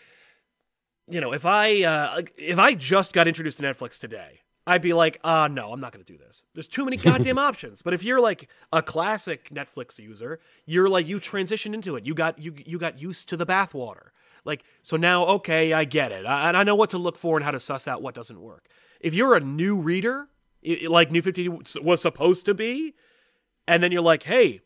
[1.09, 4.93] you know, if I uh if I just got introduced to Netflix today, I'd be
[4.93, 6.45] like, "Uh no, I'm not going to do this.
[6.53, 11.07] There's too many goddamn options." But if you're like a classic Netflix user, you're like
[11.07, 12.05] you transitioned into it.
[12.05, 14.09] You got you you got used to the bathwater.
[14.45, 16.25] Like so now okay, I get it.
[16.25, 18.39] I, and I know what to look for and how to suss out what doesn't
[18.41, 18.67] work.
[18.99, 20.27] If you're a new reader,
[20.65, 21.47] i- i- like New 50
[21.81, 22.95] was supposed to be,
[23.67, 24.61] and then you're like, "Hey,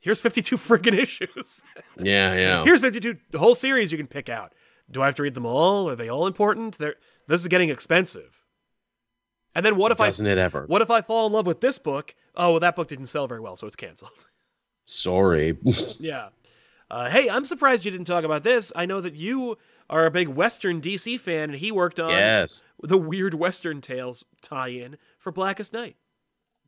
[0.00, 1.62] here's 52 friggin' issues.
[1.98, 2.64] yeah, yeah.
[2.64, 4.52] here's 52 the whole series you can pick out.
[4.90, 5.88] Do I have to read them all?
[5.88, 6.76] Are they all important?
[6.78, 6.96] They're,
[7.28, 8.41] this is getting expensive.
[9.54, 10.64] And then what if Doesn't I it ever?
[10.66, 12.14] what if I fall in love with this book?
[12.34, 14.12] Oh, well, that book didn't sell very well, so it's canceled.
[14.84, 15.56] Sorry.
[15.98, 16.28] yeah.
[16.90, 18.72] Uh, hey, I'm surprised you didn't talk about this.
[18.76, 19.56] I know that you
[19.88, 22.64] are a big Western DC fan, and he worked on yes.
[22.82, 25.96] the weird Western Tales tie-in for Blackest Night.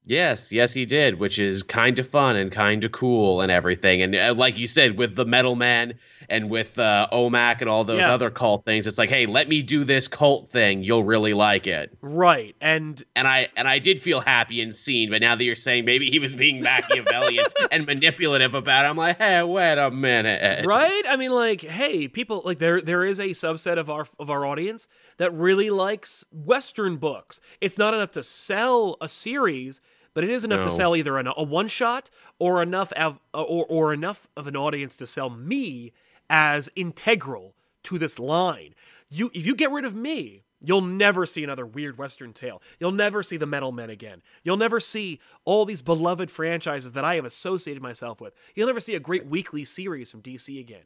[0.07, 4.03] Yes, yes, he did, which is kind of fun and kind of cool and everything.
[4.03, 5.95] And uh, like you said, with the Metal Man
[6.29, 8.13] and with uh, OMAC and all those Yeah.
[8.13, 10.83] other cult things, it's like, hey, let me do this cult thing.
[10.83, 11.97] You'll really like it.
[12.03, 15.55] Right, and And I and I did feel happy and seen, but now that you're
[15.55, 19.91] saying maybe he was being Machiavellian and manipulative about it, I'm like, hey, wait a
[19.91, 20.67] minute.
[20.67, 24.29] right i mean like hey people like there there is a subset of our of
[24.31, 24.87] our audience
[25.17, 29.81] that really likes western books it's not enough to sell a series
[30.15, 30.65] but it is enough No.
[30.67, 34.47] to sell either an, a one shot or enough of, uh, or or enough of
[34.47, 35.93] an audience to sell me
[36.31, 38.75] as integral to this line
[39.11, 42.63] you if you get rid of me You'll never see another weird Western tale.
[42.81, 44.23] You'll never see the Metal Men again.
[44.45, 48.33] You'll never see all these beloved franchises that I have associated myself with.
[48.55, 50.85] You'll never see a great weekly series from DC again.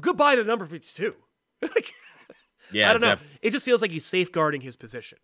[0.00, 1.14] Goodbye to number 52.
[1.62, 1.92] like,
[2.72, 3.10] Yeah, I don't know.
[3.14, 5.18] def- It just feels like he's safeguarding his position.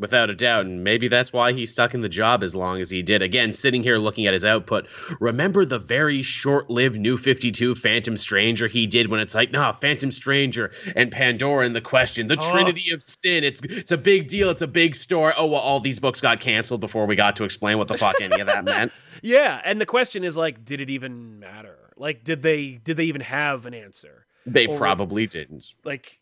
[0.00, 0.66] Without a doubt.
[0.66, 3.22] And maybe that's why he stuck in the job as long as he did.
[3.22, 4.88] Again, sitting here looking at his output,
[5.20, 9.72] remember the very short lived New 52 Phantom Stranger he did when it's like, nah,
[9.72, 12.50] Phantom Stranger and Pandora and the question, the Oh.
[12.52, 13.44] Trinity of Sin.
[13.44, 14.50] It's it's a big deal.
[14.50, 15.34] It's a big story.
[15.36, 18.20] Oh, well, all these books got canceled before we got to explain what the fuck
[18.20, 18.92] any of that meant.
[19.22, 21.76] Yeah, and the question is like, did it even matter?
[21.98, 24.24] Like, did they did they even have an answer?
[24.46, 25.74] They Or- probably didn't.
[25.84, 26.19] Like,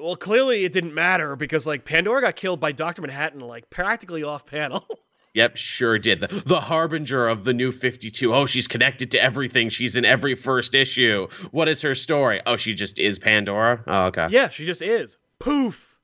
[0.00, 4.22] well, clearly it didn't matter because like Pandora got killed by Doctor Manhattan like practically
[4.22, 4.86] off panel.
[5.34, 6.20] Yep, sure did.
[6.20, 8.34] The, the harbinger of the new 52.
[8.34, 9.68] Oh, she's connected to everything.
[9.68, 11.28] She's in every first issue.
[11.52, 12.40] What is her story?
[12.46, 13.84] Oh, she just is Pandora?
[13.86, 14.26] Oh, okay.
[14.30, 15.16] yeah, she just is.
[15.38, 15.98] Poof.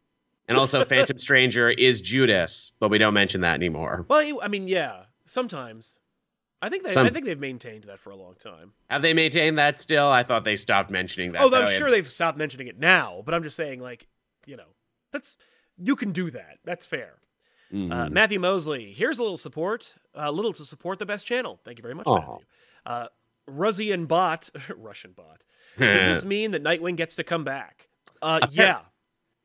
[0.46, 4.04] And also, Phantom Stranger is Judas, but we don't mention that anymore.
[4.08, 5.98] Well, I mean, yeah, sometimes.
[6.64, 8.72] I think they Some- I think they've maintained that for a long time.
[8.88, 10.07] Have they maintained that still?
[10.09, 11.42] I thought they stopped mentioning that.
[11.42, 11.62] Oh, though.
[11.64, 14.07] I'm sure they've stopped mentioning it now, but I'm just saying, like,
[14.46, 14.68] you know,
[15.12, 15.37] that's
[15.77, 16.61] you can do that.
[16.64, 17.18] That's fair.
[17.70, 17.92] Mhm.
[17.92, 21.61] Uh, Matthew Mosley, here's a little support, a little to support the best channel.
[21.64, 22.14] Thank you very much, Aw.
[22.18, 22.46] Matthew.
[22.87, 23.07] Uh,
[23.46, 25.44] Russian bot, Russian bot.
[25.79, 27.88] Does this mean that Nightwing gets to come back?
[28.22, 28.81] Uh, yeah.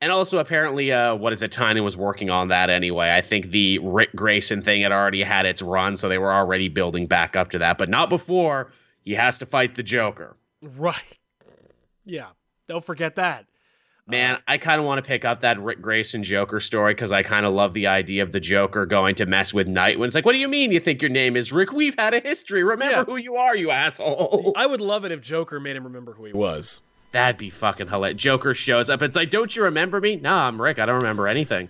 [0.02, 1.50] And also, apparently, uh, what is it?
[1.52, 3.10] Tynion was working on that anyway.
[3.14, 6.68] I think the Ric Grayson thing had already had its run, so they were already
[6.68, 10.36] building back up to that, but not before he has to fight the Joker.
[10.62, 11.18] Right.
[12.06, 12.28] Yeah.
[12.66, 13.44] Don't forget that.
[14.06, 17.22] Man, I kind of want to pick up that Ric Grayson Joker story because I
[17.22, 20.06] kind of love the idea of the Joker going to mess with Nightwing.
[20.06, 21.70] It's like, what do you mean you think your name is Rick?
[21.72, 22.64] We've had a history.
[22.64, 23.04] Remember Yeah.
[23.04, 24.54] who you are, you asshole.
[24.56, 26.80] I would love it if Joker made him remember who he was.
[27.12, 28.20] That'd be fucking hilarious.
[28.20, 29.02] Joker shows up.
[29.02, 30.16] It's like, don't you remember me?
[30.16, 30.78] Nah, I'm Rick.
[30.78, 31.68] I don't remember anything.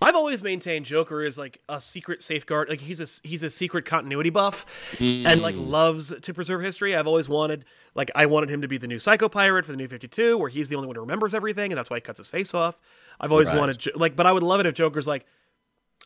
[0.00, 2.68] I've always maintained Joker is like a secret safeguard.
[2.68, 4.66] Like he's a he's a secret continuity buff,
[5.00, 5.68] and like hmm.
[5.68, 6.94] loves to preserve history.
[6.94, 9.78] I've always wanted like I wanted him to be the new Psycho Pirate for the
[9.78, 12.02] New Fifty Two, where he's the only one who remembers everything, and that's why he
[12.02, 12.78] cuts his face off.
[13.18, 13.58] I've always Right.
[13.58, 15.24] wanted like, but I would love it if Joker's like,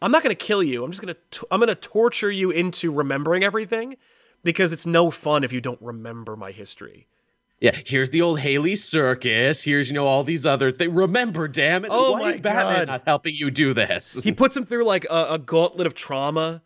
[0.01, 0.85] I'm not going to kill you.
[0.85, 3.97] I'm just going to I'm going to torture you into remembering everything
[4.45, 7.09] because it's no fun if you don't remember my history.
[7.61, 9.63] Yeah, here's the old Haly Circus.
[9.63, 10.93] Here's you know all these other things.
[10.93, 11.91] Remember, damn it!
[11.93, 12.89] Oh Why my is Batman God.
[12.89, 14.15] not helping you do this?
[14.23, 16.63] He puts him through like a, a gauntlet of trauma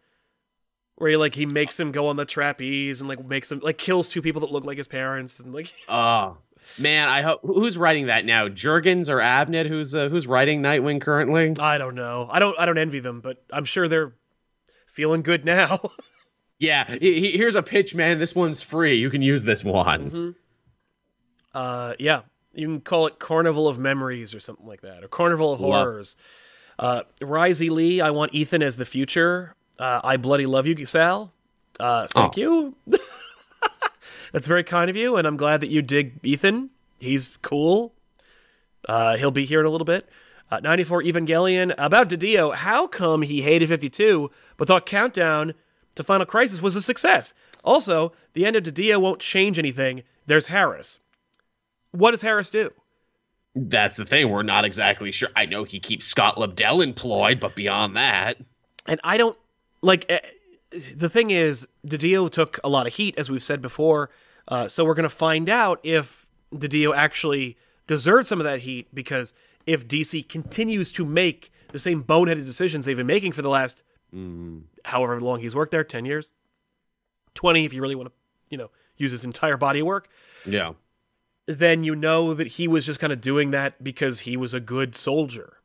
[0.97, 3.77] where he like he makes him go on the trapeze and like makes him like
[3.77, 6.37] kills two people that look like his parents and like Oh
[6.79, 8.47] man, I hope who's writing that now?
[8.47, 9.67] Jurgens or Abnett?
[9.67, 11.55] Who's uh, who's writing Nightwing currently?
[11.59, 12.29] I don't know.
[12.31, 14.13] I don't I don't envy them, but I'm sure they're
[14.87, 15.81] feeling good now.
[16.61, 18.21] Yeah, he- he- here's a pitch, man.
[18.21, 18.95] This one's free.
[18.97, 20.05] You can use this one.
[20.11, 20.31] Mm-hmm.
[21.55, 22.23] Uh yeah.
[22.53, 25.71] You can call it Carnival of Memories or something like that, or Carnival of Love-
[25.87, 26.17] Horrors.
[26.79, 29.55] Uh, Risey Lee, I want Ethan as the future.
[29.79, 31.33] Uh, I bloody love you, Sal.
[31.81, 32.40] Uh, thank Oh.
[32.40, 32.77] you.
[34.33, 36.71] That's very kind of you, and I'm glad that you dig Ethan.
[36.99, 37.93] He's cool.
[38.88, 40.09] Uh, he'll be here in a little bit.
[40.51, 42.55] Uh, 94 Evangelion about Didio.
[42.55, 45.55] How come he hated 52 but thought Countdown
[45.95, 47.35] to Final Crisis was a success?
[47.64, 50.03] Also, the end of Didio won't change anything.
[50.27, 50.99] There's Harras.
[51.95, 52.73] What does Harras do?
[53.55, 54.31] That's the thing.
[54.31, 55.29] We're not exactly sure.
[55.37, 58.39] I know he keeps Scott Lobdell employed, but beyond that,
[58.87, 59.39] And I don't
[59.81, 60.19] like eh,
[60.97, 64.11] the thing is Didio took a lot of heat as we've said before.
[64.49, 68.89] Uh, so we're going to find out if Didio actually deserved some of that heat
[68.93, 69.33] because
[69.65, 73.83] if DC continues to make the same boneheaded decisions they've been making for the last
[74.85, 76.33] however long he's worked there 10 years
[77.35, 78.13] 20 if you really want to
[78.49, 80.09] you know use his entire body of work
[80.47, 80.73] yeah.
[81.47, 84.61] Then you know that he was just kind of doing that because he was a
[84.61, 85.59] good soldier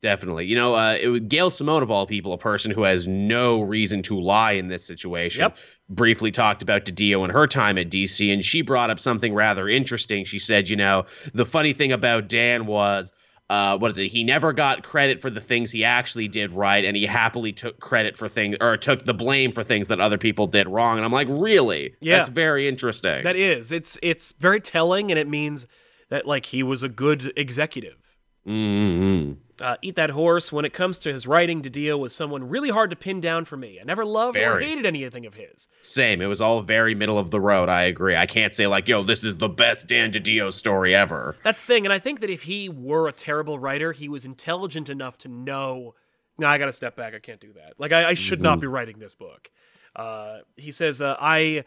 [0.00, 0.46] Definitely.
[0.46, 3.62] You know, uh, it was Gail Simone, of all people, a person who has no
[3.62, 5.56] reason to lie in this situation, Yep.
[5.88, 9.68] briefly talked about Didio and her time at DC, and she brought up something rather
[9.68, 10.24] interesting.
[10.24, 11.04] She said, you know,
[11.34, 13.12] the funny thing about Dan was.
[13.50, 14.08] Uh, what is it?
[14.08, 17.80] He never got credit for the things he actually did right, and he happily took
[17.80, 20.98] credit for things or took the blame for things that other people did wrong.
[20.98, 21.94] And I'm like, really?
[22.00, 22.18] Yeah.
[22.18, 23.24] That's very interesting.
[23.24, 23.72] That is.
[23.72, 25.66] It's it's very telling, and it means
[26.10, 28.16] that like he was a good executive.
[28.46, 30.52] mm Uh, Eat that horse.
[30.52, 33.44] When it comes to his writing, to deal with someone really hard to pin down
[33.44, 33.78] for me.
[33.80, 34.64] I never loved or Very.
[34.66, 35.66] hated anything of his.
[35.78, 36.22] Same.
[36.22, 37.68] It was all very middle of the road.
[37.68, 38.14] I agree.
[38.16, 41.34] I can't say like, yo, this is the best Dan DiDio story ever.
[41.42, 44.24] That's the thing, and I think that if he were a terrible writer, he was
[44.24, 45.94] intelligent enough to know,
[46.38, 47.14] no, I got to step back.
[47.14, 47.74] I can't do that.
[47.78, 49.50] Like I, I should not be writing this book.
[49.96, 51.64] Uh, he says, uh, I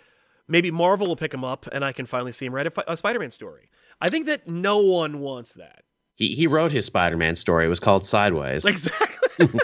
[0.47, 2.95] maybe Marvel will pick him up, and I can finally see him write a, a
[2.95, 3.69] Spider-Man story.
[3.99, 5.83] I think that no one wants that.
[6.21, 7.65] He he wrote his Spider-Man story.
[7.65, 8.63] It was called Sideways.
[8.71, 9.49] Exactly.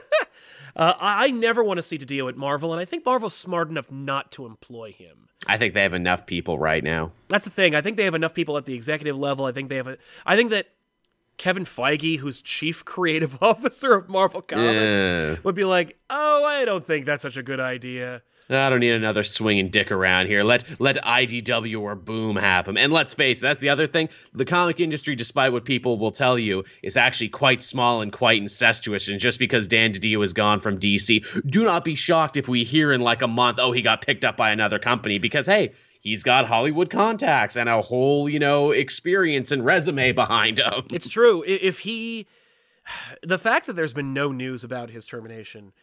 [0.75, 3.69] uh, I I never want to see Didio at Marvel, and I think Marvel's smart
[3.69, 5.29] enough not to employ him.
[5.45, 7.11] I think they have enough people right now.
[7.27, 7.75] That's the thing.
[7.75, 9.45] I think they have enough people at the executive level.
[9.45, 9.97] I think they have a.
[10.25, 10.67] I think that
[11.37, 16.65] Kevin Feige, who's chief creative officer of Marvel Comics, Eh, would be like, "Oh, I
[16.65, 20.43] don't think that's such a good idea." I don't need another swinging dick around here.
[20.43, 22.77] Let let IDW or Boom have him.
[22.77, 24.07] And let's face it, that's the other thing.
[24.33, 28.41] The comic industry, despite what people will tell you, is actually quite small and quite
[28.41, 29.09] incestuous.
[29.09, 32.63] And just because Dan DiDio is gone from DC, do not be shocked if we
[32.63, 35.19] hear in like a month, oh, he got picked up by another company.
[35.19, 40.59] Because hey, he's got Hollywood contacts and a whole, you know, experience and resume behind
[40.59, 40.85] him.
[40.91, 41.43] It's true.
[41.45, 42.27] If he,
[43.23, 45.73] the fact that there's been no news about his termination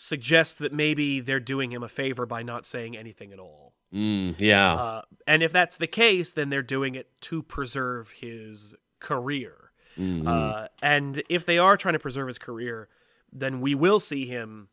[0.00, 3.74] suggests that maybe they're doing him a favor by not saying anything at all.
[3.92, 4.74] Mm, yeah.
[4.74, 9.72] Uh, and if that's the case, then they're doing it to preserve his career.
[9.96, 10.26] Mhm.
[10.26, 12.88] Uh, and if they are trying to preserve his career,
[13.32, 14.68] then we will see him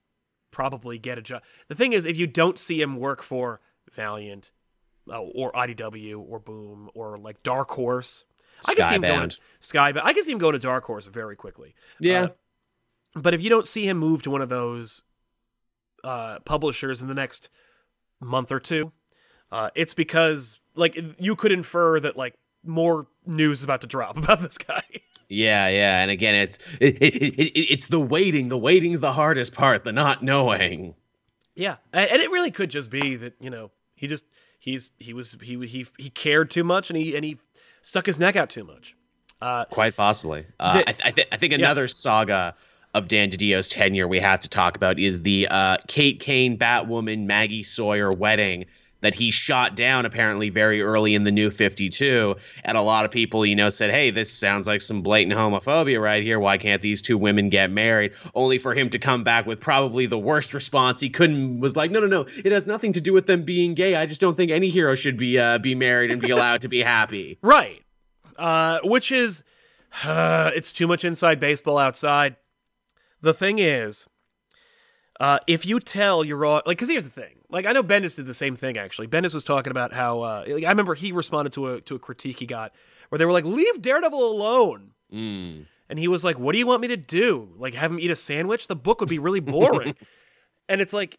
[0.51, 1.41] probably get a job.
[1.69, 3.61] The thing is, if you don't see him work for
[3.93, 4.51] Valiant
[5.09, 8.25] uh, or IDW or Boom or like Dark Horse,
[8.67, 10.01] I can see him going to Skybound.
[10.03, 11.73] I can see him going to Dark Horse very quickly.
[11.99, 12.21] Yeah.
[12.21, 12.27] Uh,
[13.15, 15.03] but if you don't see him move to one of those
[16.05, 17.49] uh, publishers in the next
[18.21, 18.91] month or two,
[19.51, 24.15] uh, it's because like you could infer that like more news is about to drop
[24.23, 24.83] about this guy.
[25.27, 28.49] Yeah, yeah, and again, it's it, it, it, it- it's the waiting.
[28.49, 29.83] The waiting's the hardest part.
[29.83, 30.93] The not knowing.
[31.55, 34.25] yeah, and, and it really could just be that you know he just
[34.59, 37.39] he's he was he he he cared too much and he and he
[37.81, 38.95] stuck his neck out too much.
[39.41, 40.45] Uh, Quite possibly.
[40.59, 42.55] Uh, Did- I, th- I, th- I think another saga
[42.95, 47.25] of Dan DiDio's tenure we have to talk about is the uh, Kate Kane Batwoman
[47.25, 48.65] Maggie Sawyer wedding
[49.01, 53.03] that he shot down apparently very early in the New Fifty Two, and a lot
[53.03, 56.39] of people, you know, said, "Hey, this sounds like some blatant homophobia right here.
[56.39, 60.05] Why can't these two women get married?" Only for him to come back with probably
[60.05, 61.59] the worst response he couldn't.
[61.59, 62.21] Was like, "No, no, no.
[62.43, 63.95] It has nothing to do with them being gay.
[63.95, 66.69] I just don't think any hero should be uh, be married and be allowed to
[66.69, 67.83] be happy." Right.
[68.37, 69.43] Uh, which is,
[70.03, 72.37] uh, it's too much inside baseball outside.
[73.25, 74.05] The thing is,
[75.19, 77.37] uh, if you tell your au- like, because here's the thing.
[77.49, 78.77] Like, I know Bendis did the same thing.
[78.77, 80.21] Actually, Bendis was talking about how.
[80.21, 82.71] Uh, like, I remember he responded to a to a critique he got
[83.09, 85.65] where they were like, "Leave Daredevil alone," Mm.
[85.89, 87.49] and he was like, "What do you want me to do?
[87.57, 88.67] Like, have him eat a sandwich?
[88.67, 89.95] The book would be really boring."
[90.69, 91.17] and it's like,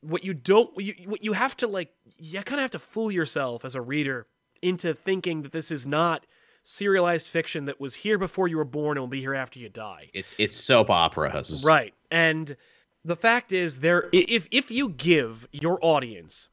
[0.00, 3.12] what you don't, you what you have to like, you kind of have to fool
[3.12, 4.26] yourself as a reader
[4.62, 6.26] into thinking that this is not
[6.68, 9.68] serialized fiction that was here before you were born and will be here after you
[9.68, 10.10] die.
[10.12, 11.64] It's it's soap operas.
[11.64, 11.94] Right.
[12.10, 12.56] And
[13.04, 16.48] the fact is there if if you give your audience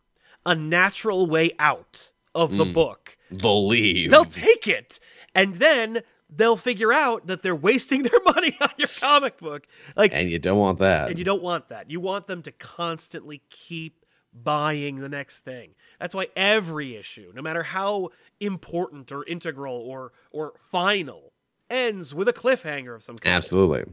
[0.46, 2.74] a natural way out of the hmm.
[2.74, 4.12] book, Believe.
[4.12, 5.00] they'll take it.
[5.34, 9.66] And then they'll figure out that they're wasting their money on your comic book.
[9.96, 11.10] Like and you don't want that.
[11.10, 11.90] and you don't want that.
[11.90, 14.03] You want them to constantly keep
[14.34, 15.76] buying the next thing.
[16.00, 18.10] That's why every issue, no matter how
[18.40, 21.34] important or integral or or final,
[21.70, 23.36] ends with a cliffhanger of some kind.
[23.36, 23.84] Absolutely.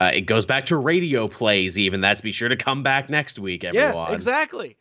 [0.00, 2.00] Uh, it goes back to radio plays, even.
[2.00, 4.08] That's be sure to come back next week, everyone.
[4.08, 4.76] Yeah, exactly.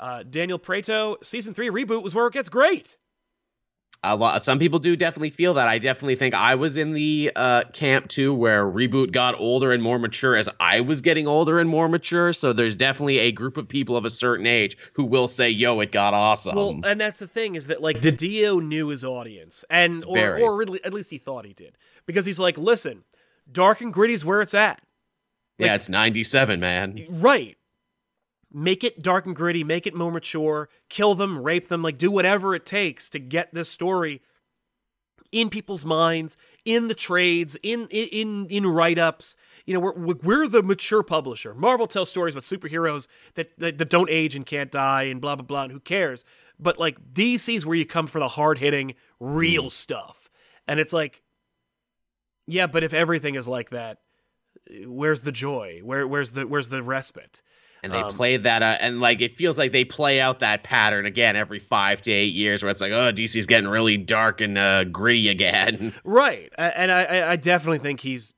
[0.00, 2.96] Uh, Daniel Prato, season three reboot was where it gets great.
[4.04, 5.68] A lot, some people do definitely feel that.
[5.68, 9.80] I definitely think I was in the uh, camp too, where reboot got older and
[9.80, 12.32] more mature as I was getting older and more mature.
[12.32, 15.78] So there's definitely a group of people of a certain age who will say, "Yo,
[15.78, 19.64] it got awesome." Well, and that's the thing is that like Didio knew his audience,
[19.70, 23.04] and or, or really, at least he thought he did, because he's like, listen,
[23.52, 24.82] dark and gritty's where it's at.
[25.58, 27.06] yeah, it's 97, man.
[27.08, 27.56] Right.
[28.52, 32.10] Make it dark and gritty, make it more mature, kill them, rape them, like do
[32.10, 34.20] whatever it takes to get this story
[35.32, 39.34] in people's minds, in the trades, in in in write-ups.
[39.64, 41.54] You know, we're we're the mature publisher.
[41.54, 45.36] Marvel tells stories about superheroes that, that that don't age and can't die and blah
[45.36, 46.24] blah blah and who cares.
[46.60, 49.70] But like DC's where you come for the hard-hitting real mm.
[49.70, 50.28] stuff.
[50.68, 51.22] And it's like
[52.46, 53.98] yeah, but if everything is like that,
[54.86, 55.80] where's the joy?
[55.82, 57.42] Where where's the where's the respite?
[57.84, 60.62] And they Um, played that, uh, and like it feels like they play out that
[60.62, 64.40] pattern again every five to eight years, where it's like, oh, DC's getting really dark
[64.40, 65.92] and uh, gritty again.
[66.04, 68.34] Right, and I- I, definitely think he's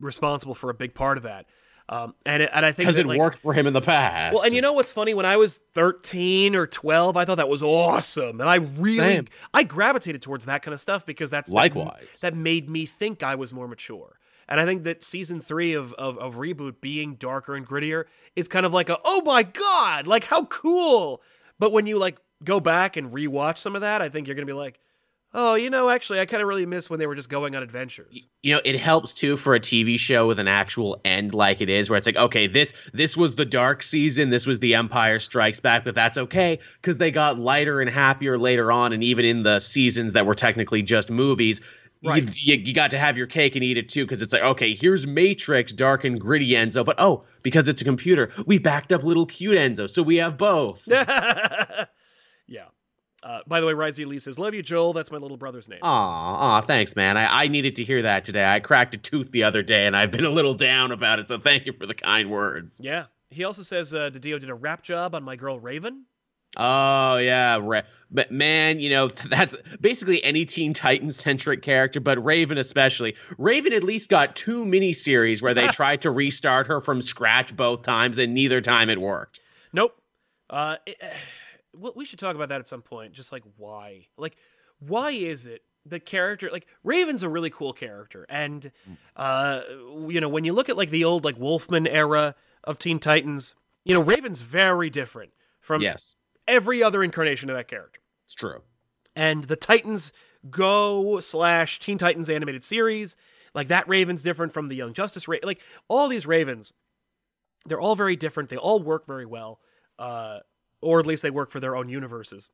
[0.00, 1.46] responsible for a big part of that.
[1.90, 4.34] Um, and and I think Because it like, worked for him in the past.
[4.34, 5.14] Well, and you know what's funny?
[5.14, 9.28] When I was thirteen or twelve, I thought that was awesome, and I really Same.
[9.54, 12.18] I gravitated towards that kind of stuff because that's Likewise.
[12.20, 14.17] that, made me think I was more mature.
[14.48, 18.48] And I think that season three of, of, of reboot being darker and grittier is
[18.48, 21.22] kind of like a oh my god, like how cool.
[21.58, 24.46] But when you like go back and rewatch some of that, I think you're gonna
[24.46, 24.78] be like,
[25.34, 27.62] oh, you know, actually, I kind of really miss when they were just going on
[27.62, 28.26] adventures.
[28.42, 31.68] you know it helps too for a tv show with an actual end like it
[31.68, 35.18] is where it's like okay this this was the dark season this was the empire
[35.18, 39.24] strikes back but that's okay because they got lighter and happier later on and even
[39.24, 41.60] in the seasons that were technically just movies
[42.04, 42.22] Right.
[42.22, 44.42] you, you, you got to have your cake and eat it too because it's like
[44.42, 48.92] okay here's matrix dark and gritty enzo but oh because it's a computer we backed
[48.92, 51.86] up little cute enzo so we have both yeah.
[53.20, 54.92] Uh, by the way, Rise Lee says, "Love you, Joel.
[54.92, 57.16] That's my little brother's name." Aw, aw, thanks, man.
[57.16, 58.46] I, I needed to hear that today.
[58.46, 61.26] I cracked a tooth the other day, and I've been a little down about it.
[61.26, 62.80] So thank you for the kind words.
[62.82, 63.06] Yeah.
[63.30, 66.04] He also says uh, Didio did a rap job on my girl Raven.
[66.56, 72.22] Oh yeah, Ra- but man, you know that's basically any Teen Titans centric character, but
[72.24, 73.14] Raven especially.
[73.36, 77.82] Raven at least got two miniseries where they tried to restart her from scratch both
[77.82, 79.40] times, and neither time it worked.
[79.72, 80.00] Nope.
[80.48, 81.00] Uh, it-
[81.74, 83.12] well, we should talk about that at some point.
[83.12, 84.36] Just like why, like
[84.80, 88.72] why is it the character like Raven's a really cool character, and
[89.16, 89.60] uh,
[90.08, 92.34] you know when you look at like the old like Wolfman era
[92.64, 95.30] of Teen Titans, you know Raven's very different
[95.60, 96.14] from yes,
[96.48, 98.00] every other incarnation of that character.
[98.24, 98.62] it's true.
[99.14, 100.12] and the Titans
[100.50, 103.16] Go slash Teen Titans animated series,
[103.54, 105.46] like that Raven's different from the Young Justice Raven.
[105.46, 106.72] like all these Ravens,
[107.66, 108.48] they're all very different.
[108.48, 109.60] They all work very well,
[109.98, 110.38] uh,
[110.80, 112.50] or at least they work for their own universes.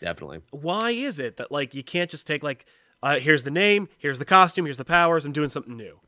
[0.00, 0.40] Definitely.
[0.50, 2.66] Why is it that like you can't just take like,
[3.02, 6.00] uh, here's the name, here's the costume, here's the powers, I'm doing something new,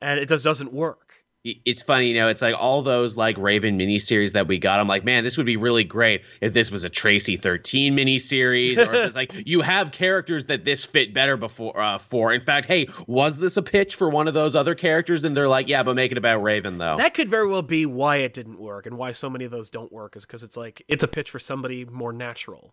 [0.00, 1.23] and it just doesn't work.
[1.44, 2.28] It's funny, you know.
[2.28, 4.80] It's like all those like Raven miniseries that we got.
[4.80, 8.78] I'm like, man, this would be really great if this was a Traci 13 miniseries,
[8.78, 11.78] or if it's like you have characters that this fit better before.
[11.78, 15.22] Uh, for in fact, hey, was this a pitch for one of those other characters?
[15.22, 16.96] And they're like, yeah, but make it about Raven though.
[16.96, 19.68] That could very well be why it didn't work and why so many of those
[19.68, 22.72] don't work is because it's like it's a pitch for somebody more natural.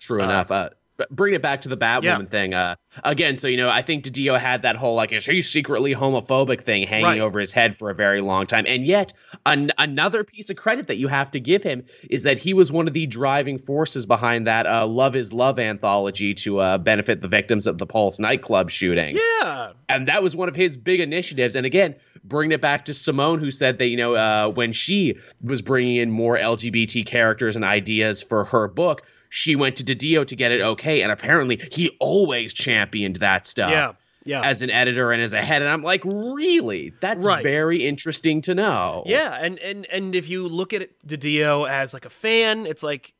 [0.00, 0.50] True uh, enough.
[0.50, 0.70] Uh,
[1.10, 2.24] bring it back to the Batwoman Yeah.
[2.26, 2.54] thing.
[2.54, 2.74] Uh,
[3.04, 6.62] again, so you know, I think Didio had that whole like is he secretly homophobic
[6.62, 7.20] thing hanging Right.
[7.20, 9.12] over his head for a very long time, and yet
[9.46, 12.70] an- another piece of credit that you have to give him is that he was
[12.72, 17.20] one of the driving forces behind that uh, "Love Is Love" anthology to uh, benefit
[17.20, 19.72] the victims of the Pulse nightclub shooting Yeah.
[19.88, 21.54] and that was one of his big initiatives.
[21.56, 21.94] And again,
[22.24, 25.96] bringing it back to Simone, who said that you know uh, when she was bringing
[25.96, 30.52] in more LGBT characters and ideas for her book, she went to Didio to get
[30.52, 33.70] it okay, and apparently he always championed that stuff.
[33.70, 33.92] Yeah.
[34.26, 34.42] Yeah.
[34.42, 36.92] As an editor and as a head, and I'm like, really?
[37.00, 37.42] That's Right.
[37.42, 39.02] very interesting to know.
[39.06, 43.14] Yeah, and and and if you look at Didio as like a fan, it's like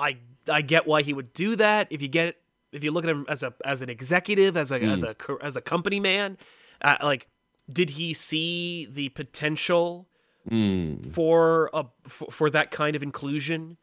[0.00, 0.16] I
[0.50, 1.86] I get why he would do that.
[1.90, 2.36] If you get it,
[2.72, 5.54] if you look at him as a as an executive, as a as a as
[5.54, 6.36] a company man,
[6.80, 7.28] uh, like
[7.72, 10.08] did he see the potential
[10.50, 11.14] Mm.
[11.14, 13.76] for a for, for that kind of inclusion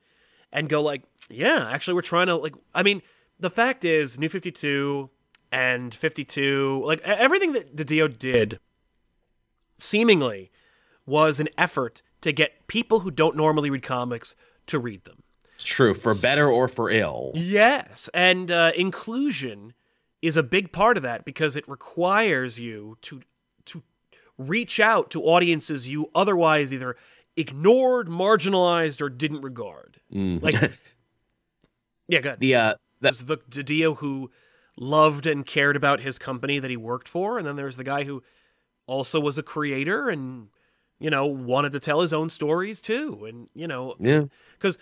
[0.52, 3.02] and go like, yeah, actually we're trying to like I mean,
[3.40, 5.10] the fact is New 52
[5.52, 8.60] and 52, like everything that Didio did
[9.78, 10.52] seemingly
[11.06, 14.36] was an effort to get people who don't normally read comics
[14.68, 15.24] to read them.
[15.56, 17.32] It's true, for better or for ill.
[17.36, 19.74] Yes, and uh, inclusion
[20.22, 23.22] is a big part of that because it requires you to
[23.66, 23.84] to
[24.38, 26.96] reach out to audiences you otherwise either
[27.40, 30.00] ignored, marginalized, or didn't regard.
[30.14, 30.42] Mm.
[30.42, 30.56] Like,
[32.08, 32.40] yeah, good.
[32.40, 34.32] the uh, There's the Didio who
[34.78, 38.04] loved and cared about his company that he worked for, and then there's the guy
[38.04, 38.24] who
[38.88, 40.48] also was a creator and
[41.00, 44.24] you know wanted to tell his own stories too, and you know yeah.
[44.58, 44.78] because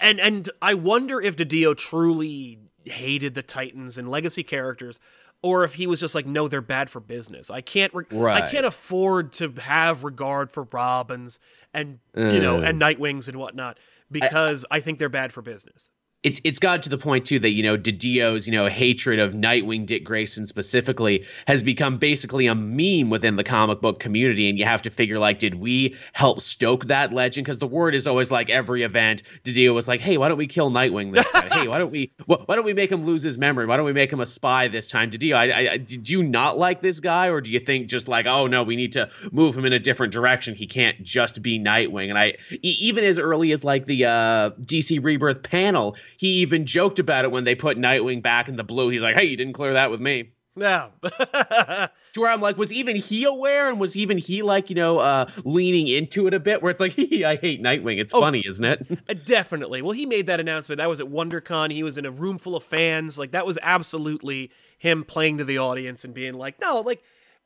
[0.00, 4.98] and and I wonder if Didio truly hated the Titans and legacy characters,
[5.42, 7.50] or if he was just like, no, they're bad for business.
[7.50, 8.04] I can't, re-
[8.36, 11.40] I can't afford to have regard for Robins
[11.74, 12.66] and you know Uh.
[12.66, 13.78] and Nightwings and whatnot
[14.10, 15.90] because I think they're bad for business.
[16.22, 19.32] It's it's gotten to the point too that you know Didio's you know hatred of
[19.32, 24.58] Nightwing Dick Grayson specifically has become basically a meme within the comic book community, and
[24.58, 27.44] you have to figure like, did we help stoke that legend?
[27.44, 30.46] Because the word is always like every event, Didio was like, hey, why don't we
[30.46, 31.50] kill Nightwing this time?
[31.50, 33.66] hey, why don't we wh- why don't we make him lose his memory?
[33.66, 35.10] Why don't we make him a spy this time?
[35.10, 38.26] Didio, I, I, did you not like this guy, or do you think just like,
[38.26, 40.54] oh no, we need to move him in a different direction?
[40.54, 42.10] He can't just be Nightwing.
[42.10, 46.98] And I even as early as like the uh, DC Rebirth panel, he even joked
[46.98, 48.88] about it when they put Nightwing back in the blue.
[48.90, 50.88] He's like, "Hey, you didn't clear that with me." Yeah.
[52.14, 54.98] To where I'm like, was even he aware, and was even he like, you know,
[54.98, 56.60] uh, leaning into it a bit?
[56.60, 57.98] Where it's like, hee, I hate Nightwing.
[57.98, 58.20] It's Oh.
[58.20, 58.86] funny, isn't it?
[59.08, 59.80] Uh, Definitely.
[59.80, 60.76] Well, he made that announcement.
[60.76, 61.72] That was at WonderCon.
[61.72, 63.18] He was in a room full of fans.
[63.18, 67.02] Like that was absolutely him playing to the audience and being like, "No, like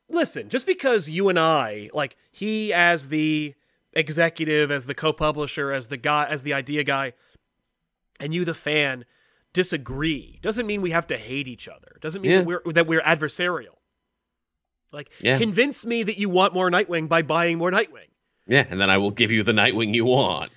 [0.09, 3.53] listen, just because you and I, like he as the
[3.93, 7.13] executive, as the co-publisher, as the guy, as the idea guy,
[8.19, 9.05] and you the fan
[9.53, 11.97] disagree doesn't mean we have to hate each other.
[12.01, 12.37] Doesn't mean Yeah.
[12.39, 13.75] that we're that we're adversarial.
[14.91, 15.37] Like Yeah.
[15.37, 18.09] convince me that you want more Nightwing by buying more Nightwing.
[18.47, 20.51] yeah, and then I will give you the Nightwing you want.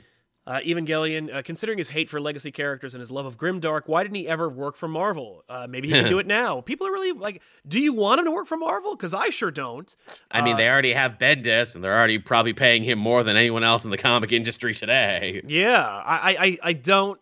[0.46, 4.02] Uh, Evangelion, uh, considering his hate for legacy characters and his love of Grimdark, why
[4.02, 5.44] didn't he ever work for Marvel?
[5.48, 6.60] Uh, maybe he can do it now.
[6.62, 8.96] People are really like, do you want him to work for Marvel?
[8.96, 9.94] Because I sure don't.
[10.30, 13.36] I mean, Uh, they already have Bendis, and they're already probably paying him more than
[13.36, 15.40] anyone else in the comic industry today.
[15.46, 17.20] Yeah, I, I- I don't,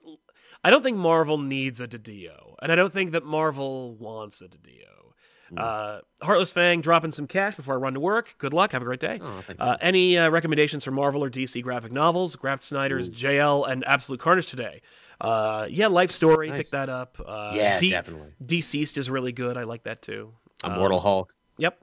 [0.68, 4.48] I don't think Marvel needs a Didio, and I don't think that Marvel wants a
[4.48, 5.14] Didio.
[5.48, 5.54] Hmm.
[5.58, 8.34] Uh, Heartless Fang dropping some cash before I run to work.
[8.36, 8.72] Good luck.
[8.72, 9.18] Have a great day.
[9.22, 12.36] Oh, Uh, any uh, recommendations for Marvel or DC graphic novels?
[12.36, 14.82] Graft Snyder's JL and Absolute Carnage today.
[15.22, 16.50] Uh, yeah, Life Story.
[16.50, 16.58] Nice.
[16.58, 17.18] Pick that up.
[17.24, 18.28] Uh, yeah, D- definitely.
[18.44, 19.56] DCeased is really good.
[19.56, 20.34] I like that too.
[20.62, 21.32] Immortal Hulk.
[21.56, 21.82] Yep.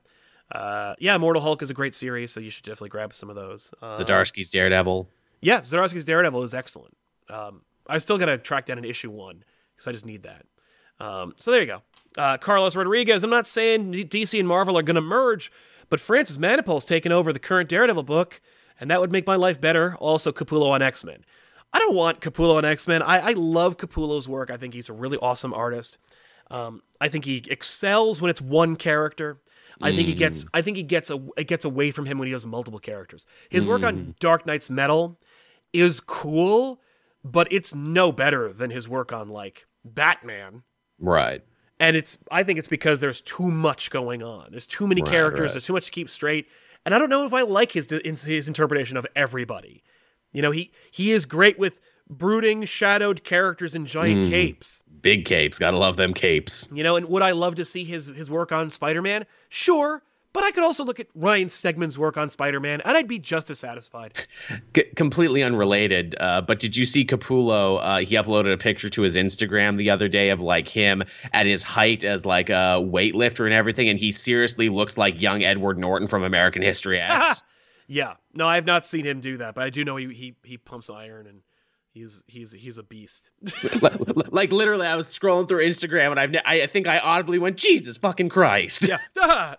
[0.51, 3.36] Uh, yeah, Immortal Hulk is a great series, so you should definitely grab some of
[3.36, 3.73] those.
[3.81, 5.09] Uh, Zdarsky's Daredevil.
[5.41, 6.95] yeah, Zdarsky's Daredevil is excellent.
[7.29, 9.43] Um, I still got to track down an issue one
[9.75, 10.45] because I just need that.
[10.99, 11.81] Um, so there you go.
[12.17, 13.23] Uh, Carlos Rodriguez.
[13.23, 15.51] I'm not saying DC and Marvel are going to merge,
[15.89, 18.41] but Francis Manapul's taken over the current Daredevil book,
[18.79, 19.95] and that would make my life better.
[19.95, 21.25] Also, Capullo on X Men.
[21.73, 23.01] I don't want Capullo on X Men.
[23.01, 24.49] I, I love Capullo's work.
[24.49, 25.97] I think he's a really awesome artist.
[26.49, 29.41] Um, I think he excels when it's one character.
[29.81, 30.45] I think he gets.
[30.53, 31.21] I think he gets a.
[31.38, 33.27] It gets away from him when he does multiple characters.
[33.49, 35.19] His work on Dark Nights Metal
[35.73, 36.79] is cool,
[37.26, 40.63] but it's no better than his work on like Batman.
[40.99, 41.43] Right.
[41.80, 42.17] And it's.
[42.32, 44.51] I think it's because there's too much going on.
[44.51, 45.41] There's too many Right, characters.
[45.41, 45.51] right.
[45.53, 46.47] There's too much to keep straight.
[46.86, 49.84] And I don't know if I like his his interpretation of everybody.
[50.32, 54.30] You know, he he is great with brooding, shadowed characters in giant Mhm.
[54.30, 54.84] capes.
[55.01, 55.57] Big capes.
[55.59, 56.69] Gotta love them capes.
[56.71, 59.26] You know, and would I love to see his his work on Spider Man?
[59.49, 60.01] Sure,
[60.36, 63.49] But I could also look at Ryan Stegman's work on Spider-Man, and I'd be just
[63.49, 64.15] as satisfied.
[64.75, 66.13] C- completely unrelated.
[66.19, 67.79] Uh, but did you see Capullo?
[67.81, 71.45] Uh, he uploaded a picture to his Instagram the other day of like him at
[71.45, 75.77] his height as like a weightlifter and everything, and he seriously looks like young Edward
[75.77, 77.41] Norton from American History X.
[77.88, 80.36] yeah, no, I have not seen him do that, but I do know he he,
[80.43, 81.43] he pumps iron and
[81.93, 83.31] he's he's he's a beast.
[84.31, 87.95] like literally, I was scrolling through Instagram and I've I think I audibly went, Jesus
[87.95, 88.86] fucking Christ!
[88.86, 88.97] yeah,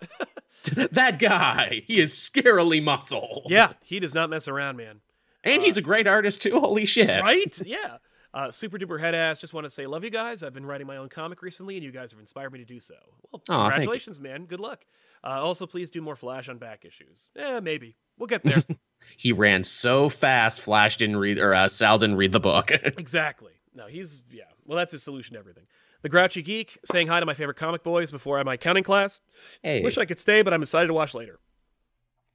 [0.91, 3.43] that guy, he is scarily muscle.
[3.47, 4.99] yeah, he does not mess around, man.
[5.43, 6.59] and he's a great artist too.
[6.59, 7.21] Holy shit!
[7.21, 7.59] Right?
[7.65, 7.97] Yeah.
[8.33, 9.39] Uh, super duper head ass.
[9.39, 10.43] Just want to say, love you guys.
[10.43, 12.79] I've been writing my own comic recently, and you guys have inspired me to do
[12.79, 12.93] so.
[13.31, 13.71] Well, Aw, thank you.
[13.71, 14.45] congratulations, man.
[14.45, 14.85] Good luck.
[15.23, 17.31] Uh, also, please do more Flash on back issues.
[17.35, 18.61] Eh, maybe we'll get there.
[19.15, 20.59] He ran so fast.
[20.59, 22.71] Flash didn't read, or uh, Sal didn't read the book.
[22.71, 23.53] exactly.
[23.73, 24.43] No, he's yeah.
[24.65, 25.63] Well, that's his solution to everything.
[26.01, 29.19] The Grouchy Geek saying hi to my favorite comic boys before my counting class.
[29.63, 31.39] hey, Wish I could stay, but I'm excited to watch later.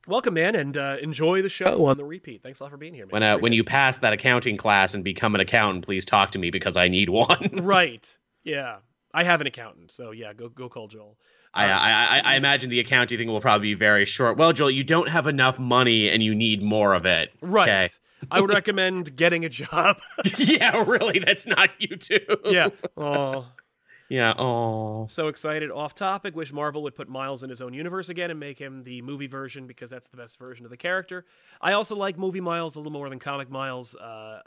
[0.09, 2.43] Welcome, man, and uh, enjoy the show on the repeat.
[2.43, 3.13] Thanks a lot for being here, man.
[3.13, 6.41] when uh, when you pass that accounting class and become an accountant, please talk to
[6.41, 7.51] me because I need one.
[7.63, 8.19] right.
[8.43, 8.79] Yeah,
[9.15, 11.17] I have an accountant, so yeah, go go call Joel.
[11.55, 14.37] I, I, I I imagine the accounting thing will probably be very short.
[14.39, 17.31] Well, Joel, you don't have enough money and you need more of it.
[17.41, 17.69] Right.
[17.69, 17.89] Okay.
[18.31, 20.01] I would recommend getting a job.
[20.39, 22.21] yeah, really, that's not you too.
[22.47, 22.69] yeah.
[22.97, 23.47] Oh,
[24.09, 24.33] Yeah.
[24.39, 25.07] Oh.
[25.09, 25.71] so excited.
[25.71, 26.37] Off topic.
[26.37, 29.27] Wish Marvel would put Miles in his own universe again and make him the movie
[29.27, 31.25] version because that's the best version of the character.
[31.61, 33.95] I also like movie Miles a little more than comic Miles.
[33.97, 34.41] Uh,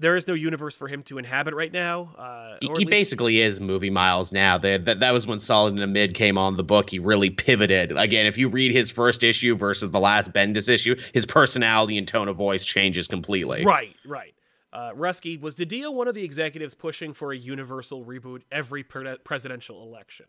[0.00, 2.10] there is no universe for him to inhabit right now.
[2.18, 4.58] Uh, He, least- basically is movie miles now.
[4.58, 6.90] That that that was when Saladin Ahmed came on the book.
[6.90, 7.92] He really pivoted.
[7.96, 12.08] Again, if you read his first issue versus the last Bendis issue, his personality and
[12.08, 13.64] tone of voice changes completely.
[13.64, 14.34] Right, right.
[14.72, 19.16] Uh, Rusky, was Didio one of the executives pushing for a universal reboot every pre-
[19.24, 20.26] presidential election?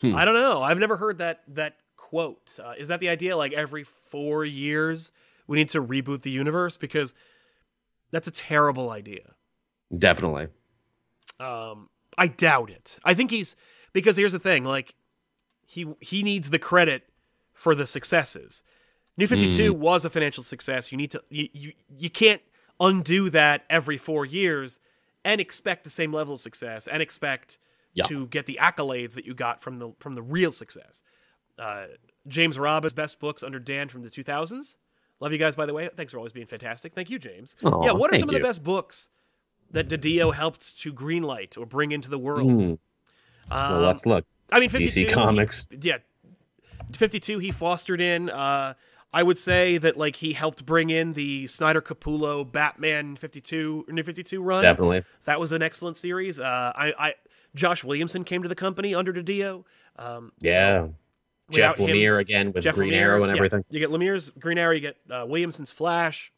[0.00, 0.14] Hmm.
[0.14, 0.62] I don't know.
[0.62, 2.58] I've never heard that that quote.
[2.62, 3.36] Uh, is that the idea?
[3.36, 5.12] Like every four years
[5.46, 7.12] we need to reboot the universe because
[8.10, 9.34] that's a terrible idea.
[9.96, 10.48] Definitely.
[11.38, 11.88] Um,
[12.18, 12.98] I doubt it.
[13.04, 13.56] I think he's
[13.92, 14.94] because here's the thing: like
[15.66, 17.04] he he needs the credit
[17.52, 18.62] for the successes.
[19.16, 20.90] New Fifty Two was a financial success.
[20.92, 22.42] You need to you, you you can't
[22.78, 24.78] undo that every four years
[25.24, 27.58] and expect the same level of success and expect
[27.92, 28.04] Yeah.
[28.06, 31.02] to get the accolades that you got from the from the real success.
[31.58, 31.86] Uh,
[32.26, 34.76] James Robbins' best books under Dan from the 2000s.
[35.20, 35.88] Love you guys, by the way.
[35.96, 36.94] Thanks for always being fantastic.
[36.94, 37.54] Thank you, James.
[37.64, 39.08] Aw, yeah, what are some of the best books
[39.70, 42.50] that Didio helped to greenlight or bring into the world?
[42.50, 42.72] Hmm.
[43.52, 44.24] Um, Well, let's look.
[44.52, 45.68] I mean, 52, DC he- Comics.
[45.80, 45.98] yeah,
[46.94, 47.38] 52.
[47.38, 48.30] He fostered in.
[48.30, 48.74] Uh,
[49.12, 54.02] I would say that like he helped bring in the Snyder Capullo Batman 52 New
[54.04, 54.62] 52 run.
[54.62, 55.02] Definitely.
[55.24, 56.38] That was an excellent series.
[56.38, 57.14] Uh, I, I
[57.54, 59.64] Josh Williamson came to the company under Didio.
[59.96, 60.82] Um, Yeah.
[60.82, 60.94] without
[61.50, 63.36] Jeff him- Lemire again with Jeff Green Lemire, Arrow and yeah.
[63.36, 63.64] everything.
[63.70, 66.32] You get Lemire's Green Arrow, you get uh, Williamson's Flash,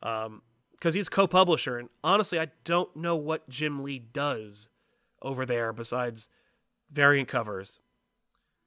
[0.00, 1.78] because he's co-publisher.
[1.78, 4.68] And honestly, I don't know what Jim Lee does
[5.22, 6.28] over there besides
[6.90, 7.80] variant covers.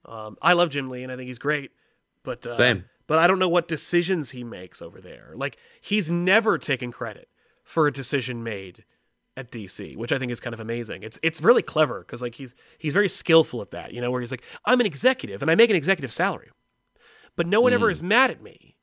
[0.05, 1.71] Um, I love Jim Lee, and I think he's great,
[2.23, 2.85] but uh, Same.
[3.07, 5.31] But I don't know what decisions he makes over there.
[5.35, 7.27] Like he's never taken credit
[7.63, 8.85] for a decision made
[9.39, 11.03] at DC, which I think is kind of amazing.
[11.03, 13.93] It's it's really clever because like he's he's very skillful at that.
[13.93, 16.49] You know, where he's like, I'm an executive and I make an executive salary,
[17.35, 17.91] but no one ever Mm.
[17.91, 18.75] is mad at me.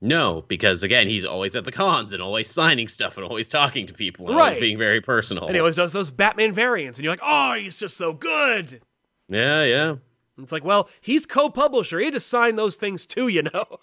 [0.00, 3.86] No, because again, he's always at the cons and always signing stuff and always talking
[3.86, 4.42] to people and Right.
[4.42, 5.46] always being very personal.
[5.46, 8.82] And he always does those Batman variants, and you're like, oh, he's just so good.
[9.30, 9.90] Yeah, yeah.
[10.36, 11.98] And it's like, well, he's co-publisher.
[12.00, 13.64] He had to sign those things too, you know.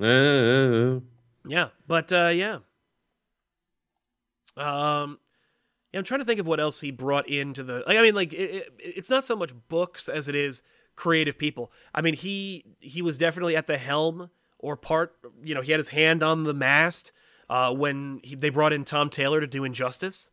[0.00, 1.00] Uh,
[1.46, 2.58] Yeah, but uh, yeah.
[4.56, 5.18] Um,
[5.94, 7.82] I'm trying to think of what else he brought into the.
[7.86, 10.62] Like, I mean, like it, it, it's not so much books as it is
[10.96, 11.70] creative people.
[11.94, 15.14] I mean, he he was definitely at the helm or part.
[15.42, 17.12] You know, he had his hand on the mast
[17.50, 20.28] uh, when he, they brought in Tom Taylor to do Injustice.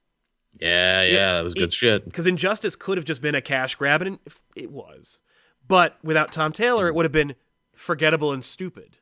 [0.60, 2.06] yeah, yeah, that was good it- shit.
[2.06, 5.20] Because Injustice could have just been a cash grab, and it, it was.
[5.68, 7.36] But without Tom Taylor, it would have been
[7.76, 8.98] forgettable and stupid.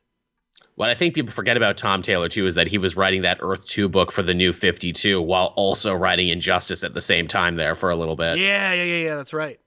[0.78, 3.38] What I think people forget about Tom Taylor too is that he was writing that
[3.40, 7.56] Earth 2 book for the new 52 while also writing Injustice at the same time
[7.56, 8.38] there for a little bit.
[8.38, 9.16] Yeah, yeah, yeah, yeah.
[9.16, 9.58] That's right.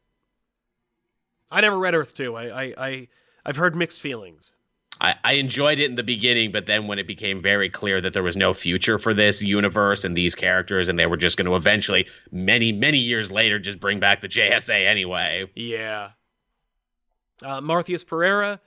[1.52, 2.38] I never read Earth Two.
[2.38, 3.08] I, I, I
[3.46, 4.54] I've heard mixed feelings.
[5.02, 8.14] I, I enjoyed it in the beginning, but then when it became very clear that
[8.14, 11.48] there was no future for this universe and these characters, and they were just going
[11.48, 15.52] to eventually, many, many years later, just bring back the JSA anyway.
[15.56, 16.12] Yeah.
[17.44, 18.62] Uh, Marthius Pereira.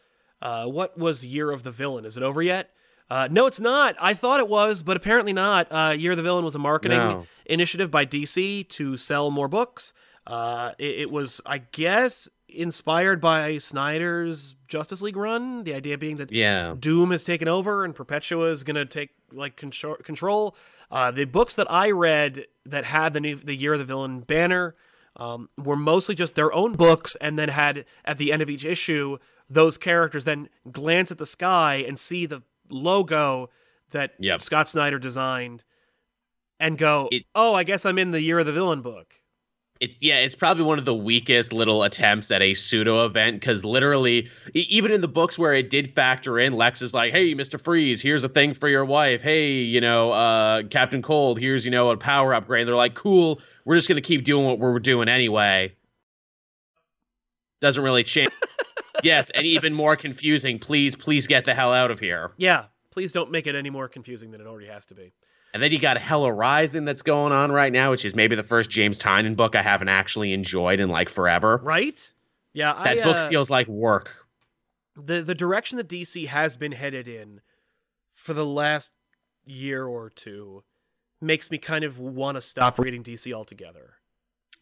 [0.44, 2.04] Uh, what was Year of the Villain?
[2.04, 2.70] Is it over yet?
[3.10, 3.96] Uh, no, it's not.
[4.00, 5.66] I thought it was, but apparently not.
[5.72, 7.26] Uh, Year of the Villain was a marketing No.
[7.46, 9.92] initiative by DC to sell more books.
[10.26, 15.64] Uh, it, it was, I guess, inspired by Snyder's Justice League run.
[15.64, 16.74] The idea being that Yeah.
[16.78, 19.96] Doom has taken over and Perpetua is going to take like control.
[19.96, 20.56] control.
[20.90, 24.20] Uh, the books that I read that had the new, the Year of the Villain
[24.20, 24.76] banner
[25.16, 28.64] um, were mostly just their own books, and then had at the end of each
[28.64, 29.18] issue
[29.50, 33.50] those characters then glance at the sky and see the logo
[33.90, 34.42] that Yep.
[34.42, 35.64] Scott Snyder designed,
[36.58, 39.14] and go, It- "Oh, I guess I'm in the Year of the Villain book."
[39.80, 43.64] It's yeah, it's probably one of the weakest little attempts at a pseudo event because
[43.64, 47.34] literally, e- even in the books where it did factor in, Lex is like, "Hey,
[47.34, 49.20] Mister Freeze, here's a thing for your wife.
[49.20, 52.94] Hey, you know, uh, Captain Cold, here's you know a power upgrade." And they're like,
[52.94, 55.74] "Cool, we're just gonna keep doing what we're doing anyway."
[57.60, 58.30] Doesn't really change.
[59.02, 60.58] yes, and even more confusing.
[60.58, 62.32] Please, please get the hell out of here.
[62.36, 65.12] Yeah, please don't make it any more confusing than it already has to be.
[65.52, 68.42] And then you got Hell Arisen that's going on right now, which is maybe the
[68.42, 71.60] first James Tynion book I haven't actually enjoyed in like forever.
[71.62, 72.12] Right?
[72.52, 74.10] Yeah, That I, book uh, feels like work.
[74.96, 77.40] the the direction that DC has been headed in
[78.12, 78.90] for the last
[79.44, 80.64] year or two
[81.20, 83.94] makes me kind of want to stop reading DC altogether.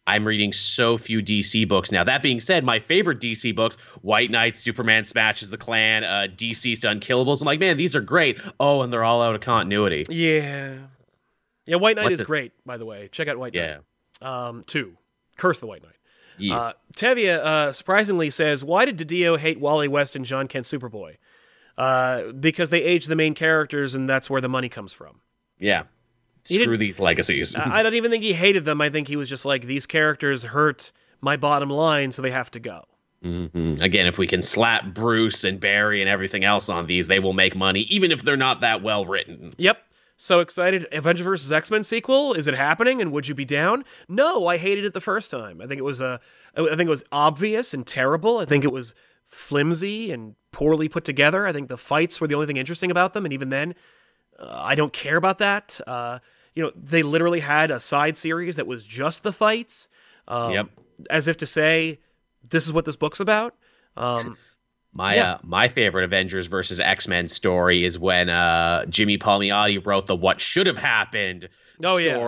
[0.07, 2.03] I'm reading so few DC books now.
[2.03, 6.81] That being said, my favorite DC books, White Knight, Superman Smashes the Klan, uh, DC's
[6.81, 7.41] Unkillables.
[7.41, 8.41] I'm like, man, these are great.
[8.59, 10.05] Oh, and they're all out of continuity.
[10.09, 10.77] Yeah.
[11.67, 13.09] Yeah, White Knight What is the- great, by the way.
[13.13, 13.79] Check out White Yeah.
[14.21, 14.49] Knight.
[14.49, 14.97] Um, two.
[15.37, 15.93] Curse the White Knight.
[16.39, 16.57] Yeah.
[16.59, 21.17] Uh, Tevia uh, surprisingly says, "Why did Didio hate Wally West and Jon Kent Superboy?
[21.79, 25.21] Uh, because they aged the main characters, and that's where the money comes from.
[25.59, 25.85] yeah.
[26.45, 27.55] Screw these legacies.
[27.55, 28.81] I I don't even think he hated them.
[28.81, 32.51] I think he was just like, these characters hurt my bottom line, so they have
[32.53, 32.85] to go.
[33.25, 33.81] Mhm.
[33.81, 37.33] Again, if we can slap Bruce and Barry and everything else on these, they will
[37.33, 39.51] make money, even if they're not that well written.
[39.59, 39.79] Yep.
[40.17, 40.87] So excited.
[40.93, 41.51] Avengers vs.
[41.53, 42.33] X Men sequel.
[42.35, 43.01] Is it happening?
[43.01, 43.85] And would you be down?
[44.09, 45.61] No, I hated it the first time.
[45.61, 46.19] I think it was uh,
[46.57, 48.39] I think it was obvious and terrible.
[48.39, 48.95] I think it was
[49.27, 51.47] flimsy and poorly put together.
[51.47, 53.75] I think the fights were the only thing interesting about them, and even then,
[54.39, 55.81] uh, I don't care about that.
[55.87, 56.19] Uh,
[56.55, 59.89] you know, they literally had a side series that was just the fights.
[60.29, 60.67] Um, Yep.
[61.11, 61.99] As if to say,
[62.49, 63.55] this is what this book's about.
[63.97, 64.37] Um,
[64.95, 65.33] My Yeah.
[65.33, 70.15] uh, my favorite Avengers versus X Men story is when uh, Jimmy Palmiotti wrote the
[70.15, 71.49] "What Should Have Happened"
[71.83, 72.19] Oh, yeah.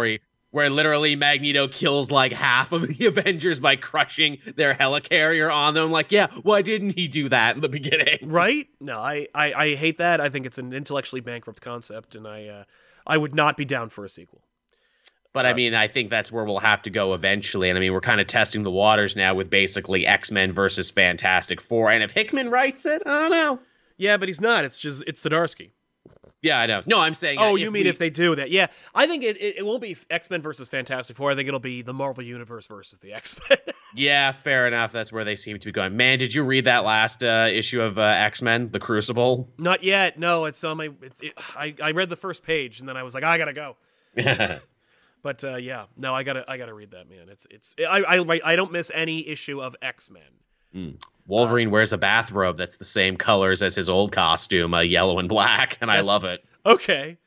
[0.54, 5.90] Where literally Magneto kills like half of the Avengers by crushing their helicarrier on them.
[5.90, 8.18] Like, yeah, why didn't he do that in the beginning?
[8.22, 8.68] right?
[8.80, 10.20] No, I, I, I hate that.
[10.20, 12.64] I think it's an intellectually bankrupt concept, and I uh,
[13.04, 14.42] I would not be down for a sequel.
[15.32, 17.68] But I mean, I think that's where we'll have to go eventually.
[17.68, 20.88] And I mean, we're kind of testing the waters now with basically X Men versus
[20.88, 21.90] Fantastic Four.
[21.90, 23.58] And if Hickman writes it, I don't know.
[23.96, 24.64] Yeah, but he's not.
[24.64, 25.70] It's just it's Zdarsky.
[26.44, 26.82] Yeah, I know.
[26.86, 27.38] No, I'm saying.
[27.40, 28.50] Oh, uh, you mean we- if they do that?
[28.50, 31.30] Yeah, I think it, it, it won't be X Men versus Fantastic Four.
[31.30, 33.58] I think it'll be the Marvel Universe versus the X Men.
[33.96, 34.92] Yeah, fair enough.
[34.92, 35.96] That's where they seem to be going.
[35.96, 39.48] Man, did you read that last uh, issue of uh, X Men, The Crucible?
[39.58, 40.18] not yet.
[40.18, 40.90] No, it's on my.
[41.02, 43.52] It's, it, I I read the first page and then I was like, I gotta
[43.54, 43.76] go.
[45.22, 47.30] But uh, yeah, no, I gotta I gotta read that man.
[47.30, 50.22] It's it's I I I don't miss any issue of X Men.
[51.26, 55.28] Wolverine wears a bathrobe that's the same colors as his old costume, uh, yellow and
[55.28, 56.44] black, and I love it.
[56.66, 57.18] Okay.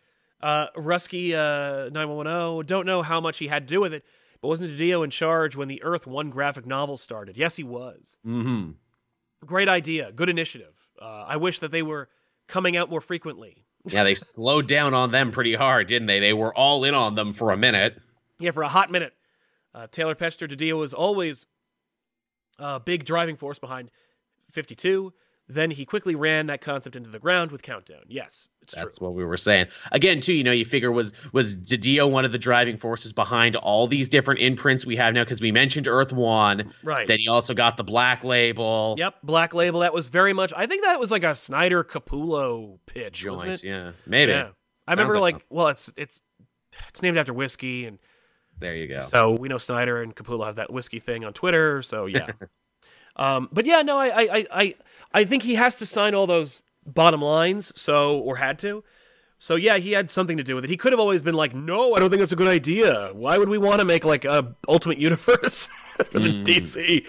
[0.41, 4.03] Uh, Rusky uh, 9110, don't know how much he had to do with it,
[4.41, 7.37] but wasn't Didio in charge when the Earth 1 graphic novel started?
[7.37, 8.19] Yes, he was.
[8.25, 8.71] Mm-hmm.
[9.45, 10.11] Great idea.
[10.11, 10.75] Good initiative.
[11.01, 12.09] Uh, I wish that they were
[12.47, 13.63] coming out more frequently.
[13.89, 16.19] Yeah, they slowed down on them pretty hard, didn't they?
[16.19, 17.97] They were all in on them for a minute.
[18.37, 19.13] Yeah, for a hot minute.
[19.73, 21.45] Uh, Taylor Pester Didio was always
[22.59, 23.91] a big driving force behind
[24.51, 25.13] 52.
[25.49, 28.01] Then he quickly ran that concept into the ground with Countdown.
[28.09, 29.07] Yes, it's That's true.
[29.07, 29.67] what we were saying.
[29.93, 33.55] Again, too, you know, you figure was was Didio one of the driving forces behind
[33.55, 35.23] all these different imprints we have now?
[35.23, 37.07] Because we mentioned Earth One, Right.
[37.07, 38.95] then he also got the Black Label.
[38.97, 39.79] Yep, Black Label.
[39.79, 40.51] That was very much.
[40.53, 43.63] I think that was like a Snyder Capullo pitch, wasn't it?
[43.63, 44.33] yeah, maybe.
[44.33, 44.49] Yeah.
[44.85, 46.19] I Sounds remember like like, well, it's it's
[46.89, 47.99] it's named after whiskey, and
[48.59, 48.99] There you go.
[48.99, 51.81] so we know Snyder and Capullo have that whiskey thing on Twitter.
[51.81, 52.31] So yeah.
[53.15, 54.75] um, but yeah, no, I, I I I
[55.13, 57.71] I think he has to sign all those bottom lines.
[57.79, 58.83] So or had to.
[59.39, 60.69] So yeah, he had something to do with it.
[60.71, 63.11] He could have always been like, "No, I don't think that's a good idea.
[63.13, 65.67] Why would we want to make like a Ultimate Universe
[66.09, 67.05] for the DC?"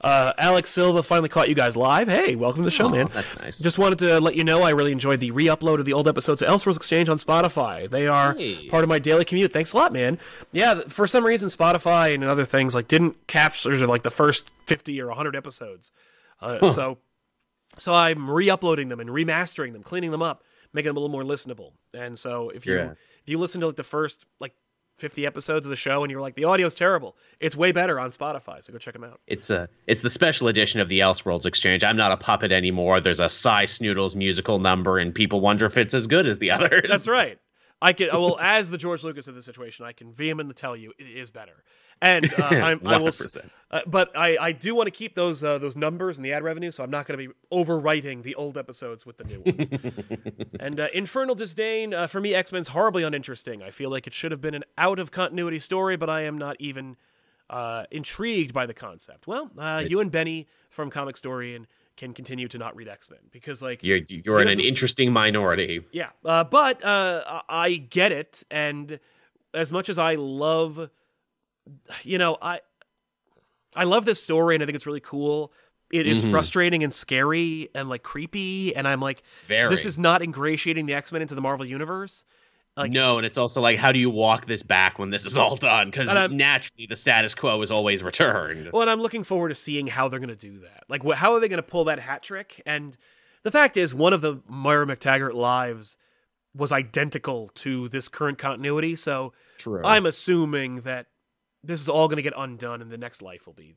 [0.00, 2.08] Uh, Alex Silva finally caught you guys live.
[2.08, 3.10] Hey, welcome to the show, Aw, man.
[3.12, 3.58] That's nice.
[3.58, 6.40] Just wanted to let you know I really enjoyed the re-upload of the old episodes
[6.40, 7.90] of Elseworlds Exchange on Spotify.
[7.90, 8.68] They are Hey.
[8.70, 9.52] part of my daily commute.
[9.52, 10.18] Thanks a lot, man.
[10.52, 14.98] Yeah, for some reason Spotify and other things like didn't capture like the first 50
[15.02, 15.92] or 100 episodes.
[16.40, 16.96] Uh, So
[17.78, 20.42] so I'm re-uploading them and remastering them, cleaning them up,
[20.76, 21.72] making them a little more listenable.
[21.92, 22.92] And so if you Yeah.
[23.22, 24.52] if you listen to like the first like
[24.98, 28.12] 50 episodes of the show and you're like, the audio's terrible, it's way better on
[28.12, 28.64] Spotify.
[28.64, 29.20] So go check them out.
[29.26, 31.84] It's a it's the special edition of the Elseworlds Exchange.
[31.84, 33.00] I'm not a puppet anymore.
[33.00, 36.50] There's a Sy Snootles musical number, and people wonder if it's as good as the
[36.56, 36.86] others.
[36.88, 37.38] That's right.
[37.82, 40.92] I can well as the George Lucas of the situation, I can vehemently tell you
[40.98, 41.62] it is better.
[42.02, 43.48] And uh, I'm, I will, s- 100%.
[43.70, 46.42] uh, but I, I do want to keep those uh, those numbers and the ad
[46.42, 49.70] revenue, so I'm not going to be overwriting the old episodes with the new ones.
[50.60, 53.62] and uh, Infernal Disdain uh, for me, X Men's horribly uninteresting.
[53.62, 56.36] I feel like it should have been an out of continuity story, but I am
[56.36, 56.96] not even
[57.48, 59.26] uh, intrigued by the concept.
[59.26, 61.64] Well, uh, you and Benny from Comicstorian
[61.96, 65.80] can continue to not read X Men because like You're you're in an interesting minority.
[65.92, 68.98] yeah, uh, but uh, I get it, and
[69.54, 70.90] as much as I love,
[72.02, 72.60] you know, I
[73.74, 75.52] I love this story, and I think it's really cool.
[75.92, 76.30] It is Mhm.
[76.30, 79.70] frustrating and scary and like creepy, and I'm like, Very.
[79.70, 82.24] this is not ingratiating the X Men into the Marvel universe.
[82.76, 85.38] Like- no, and it's also like, how do you walk this back when this is
[85.38, 85.90] all done?
[85.90, 88.70] Because naturally, the status quo is always returned.
[88.72, 90.84] Well, and I'm looking forward to seeing how they're going to do that.
[90.88, 92.62] Like, wh- how are they going to pull that hat trick?
[92.66, 92.96] And
[93.44, 95.96] the fact is, one of the Moira MacTaggert lives
[96.54, 99.80] was identical to this current continuity, so True.
[99.84, 101.06] I'm assuming that
[101.62, 103.76] this is all going to get undone, and the next life will be,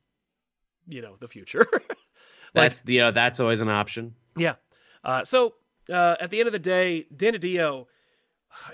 [0.87, 1.67] you know, the future.
[2.53, 4.15] that's you know that's always an option.
[4.35, 4.55] yeah.
[5.03, 5.53] Uh, so
[5.89, 7.85] uh, at the end of the day, Dan DiDio,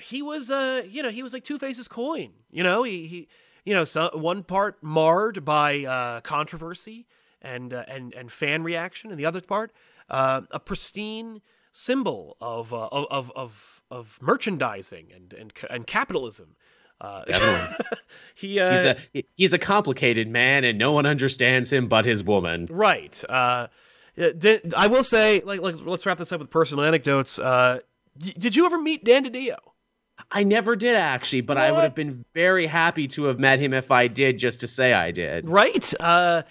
[0.02, 2.32] he was, uh, you know, he was like Two-Face's coin.
[2.50, 3.28] You know, he, he
[3.66, 7.08] you know, so, one part marred by uh, controversy
[7.42, 9.72] and uh, and and fan reaction, and the other part
[10.10, 16.56] uh, a pristine symbol of uh, of of of merchandising and and and capitalism.
[17.02, 17.24] Uh,
[18.36, 22.24] he uh, he's a he's a complicated man, and no one understands him but his
[22.24, 22.68] woman.
[22.70, 23.22] Right.
[23.28, 23.68] Uh,
[24.16, 27.38] did, I will say, like, like, let's wrap this up with personal anecdotes.
[27.38, 27.80] Uh,
[28.18, 29.58] did you ever meet Dan DiDio?
[30.32, 33.74] I never did actually, but I would have been very happy to have met him
[33.74, 35.48] if I did, just to say I did.
[35.48, 35.94] Right.
[36.00, 36.44] Uh,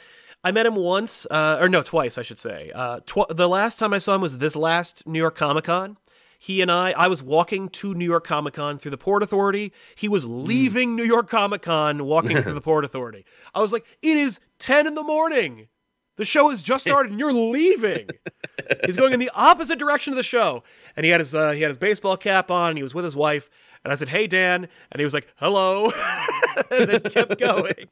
[0.42, 2.70] I met him once, uh, or no, twice, I should say.
[2.74, 5.96] Uh, tw- the last time I saw him was this last New York Comic Con.
[6.38, 9.72] He and I, I was walking to New York Comic Con through the Port Authority.
[9.94, 13.24] He was leaving New York Comic Con, walking through the Port Authority.
[13.54, 15.68] I was like, it is 10 in the morning.
[16.16, 18.08] The show has just started and you're leaving.
[18.86, 20.62] He's going in the opposite direction of the show.
[20.96, 23.04] And he had his uh, he had his baseball cap on and he was with
[23.04, 23.50] his wife.
[23.84, 24.68] And I said, Hey Dan.
[24.92, 25.90] And he was like, Hello.
[26.70, 27.88] and then kept going.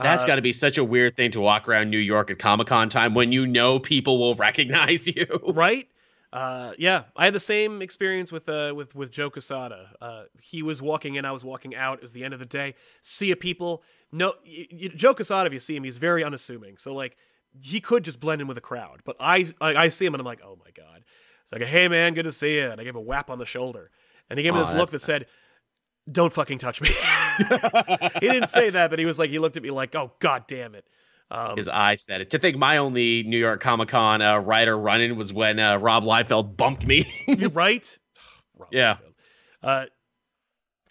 [0.00, 2.38] That's Uh, got to be such a weird thing to walk around New York at
[2.38, 5.26] Comic Con time when you know people will recognize you.
[5.54, 5.86] right?
[6.32, 9.90] Uh, yeah, I had the same experience with uh, with with Joe Quesada.
[10.00, 11.98] Uh, he was walking in, I was walking out.
[11.98, 12.74] It was the end of the day.
[13.02, 13.84] See a people.
[14.10, 15.46] No, y y Joe Quesada.
[15.46, 16.76] If you see him, he's very unassuming.
[16.76, 17.16] So like,
[17.60, 19.00] he could just blend in with the crowd.
[19.04, 21.04] But I, I, I see him and I'm like, oh my god.
[21.42, 22.70] It's like, hey man, good to see you.
[22.70, 23.90] And I gave him a whap on the shoulder,
[24.30, 25.26] and he gave me Aw, this look that said,
[26.10, 26.88] "Don't fucking touch me."
[28.20, 30.44] he didn't say that, but he was like, he looked at me like, oh god
[30.48, 30.86] damn it.
[31.30, 32.30] Um, His eye said it.
[32.30, 36.04] To think my only New York Comic Con uh, rider running was when uh, Rob
[36.04, 37.12] Liefeld bumped me.
[37.26, 37.98] You're right.
[38.58, 38.98] Rob Yeah.
[39.62, 39.86] Uh,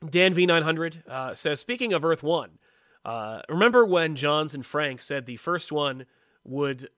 [0.10, 2.58] Dan V900 uh, says, speaking of Earth One,
[3.06, 6.06] uh, remember when Johns and Frank said the first one
[6.46, 6.90] would,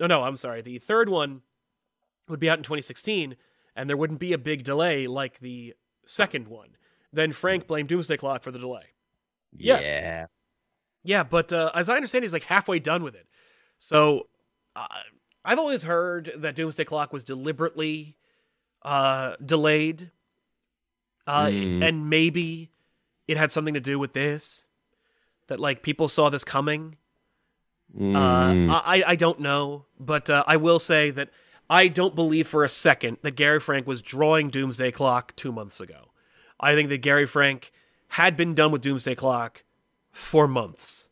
[0.00, 1.42] no, no, I'm sorry, the third one
[2.28, 3.36] would be out in 2016,
[3.74, 5.74] and there wouldn't be a big delay like the
[6.04, 6.70] second one.
[7.12, 8.84] Then Frank blamed Doomsday Clock for the delay.
[9.56, 9.86] Yes.
[9.86, 10.26] Yeah.
[11.04, 13.26] Yeah, but uh, as I understand, he's like halfway done with it.
[13.78, 14.26] So
[14.74, 14.86] uh,
[15.44, 18.16] I've always heard that Doomsday Clock was deliberately
[18.82, 20.10] uh, delayed,
[21.26, 21.82] uh, Mm.
[21.88, 22.70] and maybe
[23.28, 24.66] it had something to do with this.
[25.48, 26.96] That like people saw this coming.
[27.98, 28.70] Mm.
[28.70, 31.30] Uh, I I don't know, but uh, I will say that
[31.68, 35.80] I don't believe for a second that Gary Frank was drawing Doomsday Clock two months
[35.80, 36.10] ago.
[36.60, 37.72] I think that Gary Frank
[38.08, 39.64] had been done with Doomsday Clock
[40.12, 41.08] for months.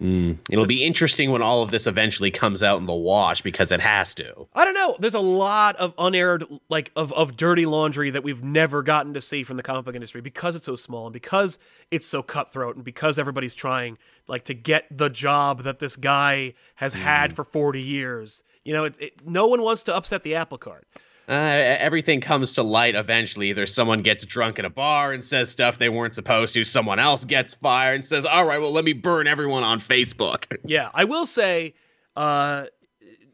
[0.00, 0.38] Mm.
[0.48, 3.80] It'll be interesting when all of this eventually comes out in the wash because it
[3.80, 4.46] has to.
[4.54, 4.96] I don't know.
[4.98, 9.20] There's a lot of unaired, like of of dirty laundry that we've never gotten to
[9.20, 11.58] see from the comic book industry because it's so small and because
[11.90, 16.54] it's so cutthroat and because everybody's trying like to get the job that this guy
[16.76, 18.42] has had for 40 years.
[18.64, 20.86] You know, it's it, no one wants to upset the apple cart.
[21.28, 23.50] Uh, everything comes to light eventually.
[23.50, 26.98] Either someone gets drunk at a bar and says stuff they weren't supposed to, someone
[26.98, 30.44] else gets fired and says, All right, well, let me burn everyone on Facebook.
[30.64, 31.74] Yeah, I will say,
[32.16, 32.66] uh,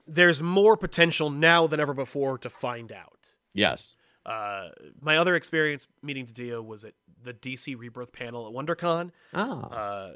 [0.06, 3.34] there's more potential now than ever before to find out.
[3.54, 3.96] yes.
[4.26, 4.70] Uh,
[5.02, 9.10] my other experience meeting Dio was at the DC Rebirth panel at WonderCon.
[9.34, 9.60] Oh.
[9.60, 10.12] Uh,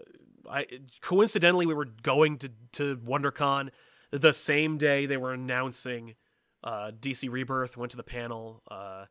[0.51, 0.67] I
[1.03, 3.69] coincidentally we were going to to WonderCon
[4.11, 6.15] the same day they were announcing
[6.65, 7.77] uh, DC Rebirth.
[7.77, 8.63] Went to the panel.
[8.71, 9.05] Uh,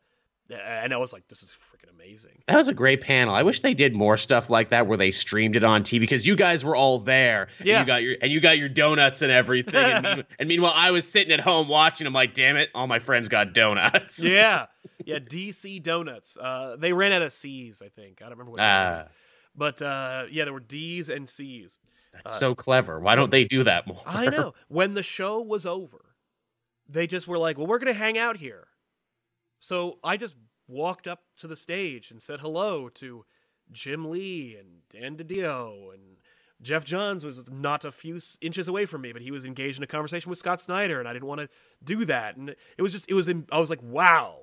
[0.49, 2.41] and I was like, this is freaking amazing.
[2.47, 3.35] That was a great panel.
[3.35, 6.25] I wish they did more stuff like that where they streamed it on TV because
[6.25, 7.49] you guys were all there.
[7.59, 7.81] and Yeah.
[7.81, 9.75] you got your and you got your donuts and everything.
[9.75, 12.07] and, and meanwhile, I was sitting at home watching.
[12.07, 14.23] I'm like, damn it, all my friends got donuts.
[14.23, 14.67] yeah,
[15.05, 15.19] yeah.
[15.19, 16.37] DC Donuts.
[16.37, 18.21] Uh, they ran out of C's, I think.
[18.21, 18.57] I don't remember what.
[18.59, 18.69] they were.
[18.69, 19.07] Ah,
[19.53, 21.77] But uh, yeah, there were D's and C's.
[22.13, 23.01] that's so clever.
[23.01, 24.01] Why don't they do that more?
[24.05, 24.53] I know.
[24.69, 26.05] When the show was over,
[26.89, 28.67] they just were like, "Well, we're gonna hang out here."
[29.59, 30.35] So I just
[30.67, 33.25] walked up to the stage and said hello to
[33.71, 36.17] Jim Lee and Dan DiDio and
[36.61, 39.83] Geoff Johns was not a few inches away from me, but he was engaged in
[39.83, 41.49] a conversation with Scott Snyder, and I didn't want to
[41.83, 42.35] do that.
[42.35, 44.39] And it was just, it was, in, I was like, wow,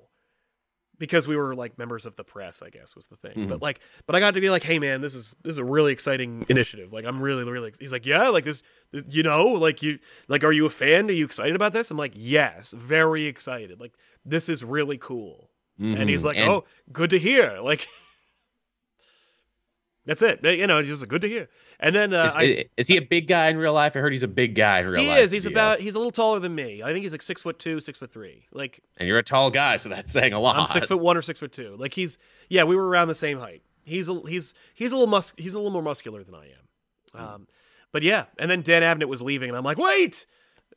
[0.98, 3.48] because we were like members of the press, I guess was the thing.
[3.48, 5.64] But like, but I got to be like, hey man, this is this is a
[5.64, 6.92] really exciting initiative.
[6.92, 7.72] Like, I'm really, really.
[7.80, 8.62] He's like, yeah, like this,
[9.08, 11.08] you know, like you, like, are you a fan?
[11.08, 11.90] Are you excited about this?
[11.90, 13.80] I'm like, yes, very excited.
[13.80, 13.92] Like,
[14.24, 15.50] this is really cool.
[15.80, 16.26] And he's Mhm.
[16.26, 17.58] like, And- oh, good to hear.
[17.60, 17.88] Like.
[20.06, 20.44] That's it.
[20.44, 21.48] You know, it's just good to hear.
[21.80, 23.96] And then uh, is, I, is he a big guy in real life?
[23.96, 25.16] I heard he's a big guy in real he life.
[25.16, 25.30] He is.
[25.30, 25.80] He's about.
[25.80, 26.82] He's a little taller than me.
[26.82, 28.44] I think he's like six foot two, six foot three.
[28.52, 30.56] Like and you're a tall guy, so that's saying a lot.
[30.56, 31.76] I'm six foot one or six foot two.
[31.78, 32.18] Like he's.
[32.50, 33.62] Yeah, we were around the same height.
[33.84, 37.20] He's a he's he's a little mus he's a little more muscular than I am.
[37.20, 37.46] Um,
[37.92, 40.26] but yeah, and then Dan Abnett was leaving, and I'm like, wait.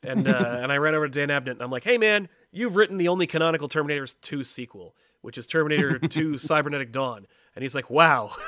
[0.02, 2.76] And uh, and I ran over to Dan Abnett, and I'm like, hey man, you've
[2.76, 7.26] written the only canonical Terminator 2 sequel, which is Terminator 2 Cybernetic Dawn.
[7.54, 8.32] And he's like, wow.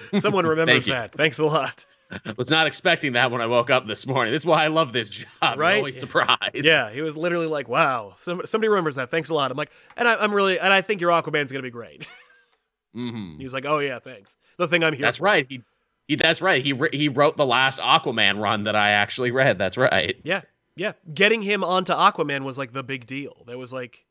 [0.18, 0.92] Someone remembers you.
[0.92, 1.12] that.
[1.12, 1.86] Thanks a lot.
[2.38, 4.32] Was not expecting that when I woke up this morning.
[4.32, 5.28] This is why I love this job.
[5.42, 5.72] Right?
[5.72, 6.54] I'm always surprised.
[6.54, 9.10] Yeah, he was literally like, "Wow, some, somebody remembers that.
[9.10, 11.62] Thanks a lot." I'm like, and I, I'm really, and I think your Aquaman's gonna
[11.62, 12.10] be great.
[12.94, 15.02] hmm He's like, "Oh yeah, thanks." The thing I'm here.
[15.02, 15.24] That's for.
[15.24, 15.46] right.
[15.50, 15.60] He,
[16.06, 16.64] he that's right.
[16.64, 19.58] He he wrote the last Aquaman run that I actually read.
[19.58, 20.16] That's right.
[20.24, 20.40] Yeah,
[20.76, 20.92] yeah.
[21.12, 23.44] Getting him onto Aquaman was like the big deal.
[23.46, 24.06] That was like,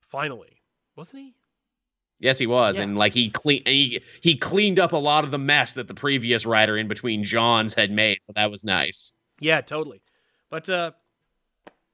[0.00, 0.62] finally,
[0.96, 1.34] wasn't he?
[2.20, 2.84] Yes, he was, Yeah.
[2.84, 5.94] and like he clean he he cleaned up a lot of the mess that the
[5.94, 8.18] previous writer in between Johns had made.
[8.26, 9.10] So that was nice.
[9.40, 10.02] Yeah, totally.
[10.50, 10.92] But uh,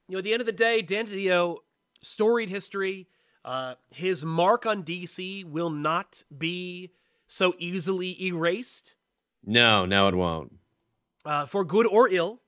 [0.08, 1.58] you know, at the end of the day, Dan DiDio,
[2.02, 3.08] storied history.
[3.44, 6.90] Uh, his mark on DC will not be
[7.28, 8.94] so easily erased.
[9.44, 10.52] No, no, it won't.
[11.24, 12.40] uh, for good or ill.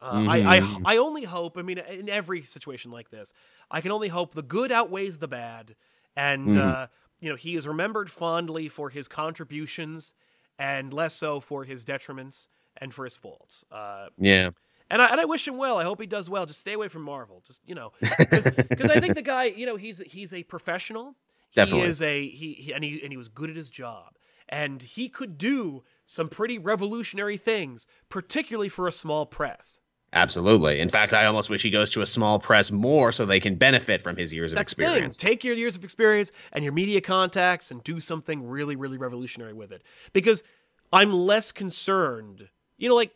[0.00, 0.82] Uh, I, I Mhm.
[0.84, 1.56] I only hope.
[1.58, 3.32] I mean, in every situation like this,
[3.70, 5.76] I can only hope the good outweighs the bad,
[6.16, 6.88] and Mhm.
[7.20, 10.14] You know he is remembered fondly for his contributions,
[10.58, 13.64] and less so for his detriments and for his faults.
[13.70, 14.50] Uh, Yeah.
[14.90, 15.78] and I and I wish him well.
[15.78, 16.46] I hope he does well.
[16.46, 17.42] Just stay away from Marvel.
[17.46, 18.46] Just you know, because
[18.90, 21.14] I think the guy, you know, he's he's a professional.
[21.54, 21.82] Definitely.
[21.82, 24.14] He is a he, he and he and he was good at his job,
[24.48, 29.80] and he could do some pretty revolutionary things, particularly for a small press.
[30.12, 30.80] Absolutely.
[30.80, 33.54] In fact, I almost wish he goes to a small press more so they can
[33.54, 35.18] benefit from his years of That's the experience.
[35.18, 35.28] thing.
[35.30, 39.52] Take your years of experience and your media contacts and do something really, really revolutionary
[39.52, 39.82] with it.
[40.12, 40.42] Because
[40.92, 42.48] I'm less concerned.
[42.76, 43.12] You know, like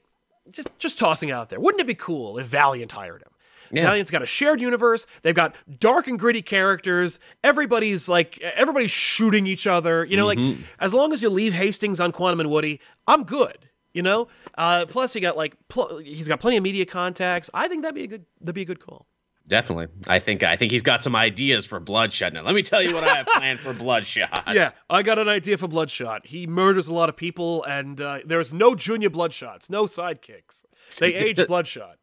[0.51, 1.59] just just tossing out there.
[1.59, 3.31] Wouldn't it be cool if Valiant hired him?
[3.73, 3.85] Yeah.
[3.85, 5.07] Valiant's got a shared universe.
[5.23, 7.19] They've got dark and gritty characters.
[7.43, 10.05] Everybody's like everybody's shooting each other.
[10.05, 10.63] You know, like mm-hmm.
[10.79, 13.69] as long as you leave Hastings on Quantum and Woody, I'm good.
[13.95, 14.29] You know.
[14.59, 17.49] Uh, plus, he got like pl- he's got plenty of media contacts.
[17.55, 19.07] I think that'd be a good that'd be a good call.
[19.47, 19.89] Definitely.
[20.09, 22.33] I think I think he's got some ideas for Bloodshot.
[22.33, 24.45] Now, let me tell you what I have planned for Bloodshot.
[24.53, 26.27] Yeah, I got an idea for Bloodshot.
[26.27, 30.65] He murders a lot of people, and uh, there's no junior Bloodshots, no sidekicks.
[30.99, 31.97] They age Bloodshot.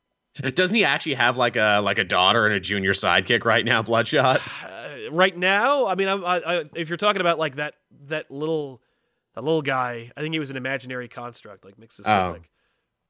[0.55, 3.81] Doesn't he actually have like a like a daughter and a junior sidekick right now,
[3.81, 4.41] Bloodshot?
[4.91, 7.75] Uh, right now, I mean, I, I, if you're talking about like that
[8.07, 8.81] that little
[9.35, 12.09] that little guy, I think he was an imaginary construct, like Mixes Oh.
[12.33, 12.49] Public.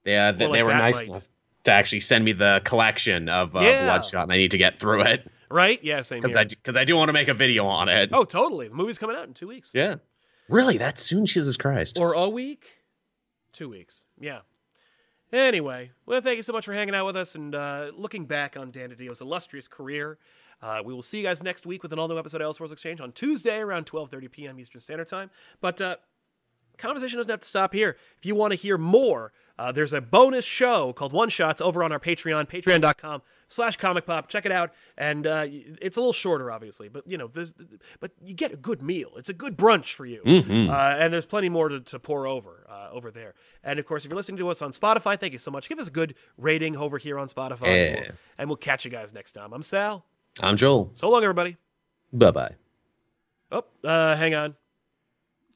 [0.05, 1.23] Yeah, th- like they were nice enough
[1.65, 3.85] to actually send me the collection of uh, Yeah.
[3.85, 5.79] Bloodshot, and I need to get through it Right?
[5.83, 6.35] Yeah, same because.
[6.37, 8.09] I because I do want to make a video on it.
[8.13, 8.69] oh, totally.
[8.69, 9.71] The movie's coming out in two weeks.
[9.73, 9.95] yeah,
[10.47, 10.77] really?
[10.77, 11.25] That soon?
[11.25, 11.99] Jesus Christ!
[11.99, 12.67] Or a week?
[13.51, 14.05] Two weeks.
[14.19, 14.39] Yeah.
[15.33, 18.57] Anyway, well, thank you so much for hanging out with us and uh, looking back
[18.57, 20.17] on Dan DiDio's illustrious career.
[20.61, 23.01] Uh, we will see you guys next week with an all-new episode of Elseworlds Exchange
[23.01, 24.59] on Tuesday around 12:30 p.m.
[24.59, 25.29] Eastern Standard Time.
[25.59, 25.95] But uh,
[26.81, 27.97] conversation doesn't have to stop here.
[28.17, 31.83] If you want to hear more, uh, there's a bonus show called One Shots over
[31.83, 34.27] on our Patreon, patreon.com slash comic pop.
[34.27, 34.71] Check it out.
[34.97, 37.53] And uh, it's a little shorter, obviously, but you know, there's,
[37.99, 39.11] but you get a good meal.
[39.17, 40.21] It's a good brunch for you.
[40.25, 40.69] Mhm.
[40.69, 43.33] Uh, and there's plenty more to, to pour over uh, over there.
[43.63, 45.69] And of course, if you're listening to us on Spotify, thank you so much.
[45.69, 47.67] Give us a good rating over here on Spotify.
[47.67, 48.01] and, Yeah.
[48.01, 49.53] we'll, and we'll catch you guys next time.
[49.53, 50.05] I'm Sal.
[50.39, 50.89] I'm Joel.
[50.93, 51.57] So long, everybody.
[52.13, 52.55] Bye bye.
[53.51, 54.55] Oh, uh, hang on.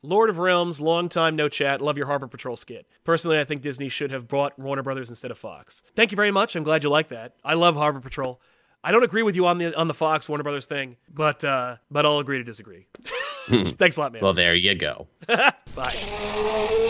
[0.05, 1.81] Lord of Realms, long time no chat.
[1.81, 2.85] Love your Harbor Patrol skit.
[3.03, 5.83] Personally, I think Disney should have bought Warner Brothers instead of Fox.
[5.95, 6.55] Thank you very much.
[6.55, 7.33] I'm glad you like that.
[7.43, 8.39] I love Harbor Patrol.
[8.83, 11.77] I don't agree with you on the on the Fox Warner Brothers thing, but uh,
[11.89, 12.87] but I'll agree to disagree.
[13.47, 14.21] Thanks a lot, man.
[14.21, 15.07] Well, there you go.
[15.75, 16.81] Bye.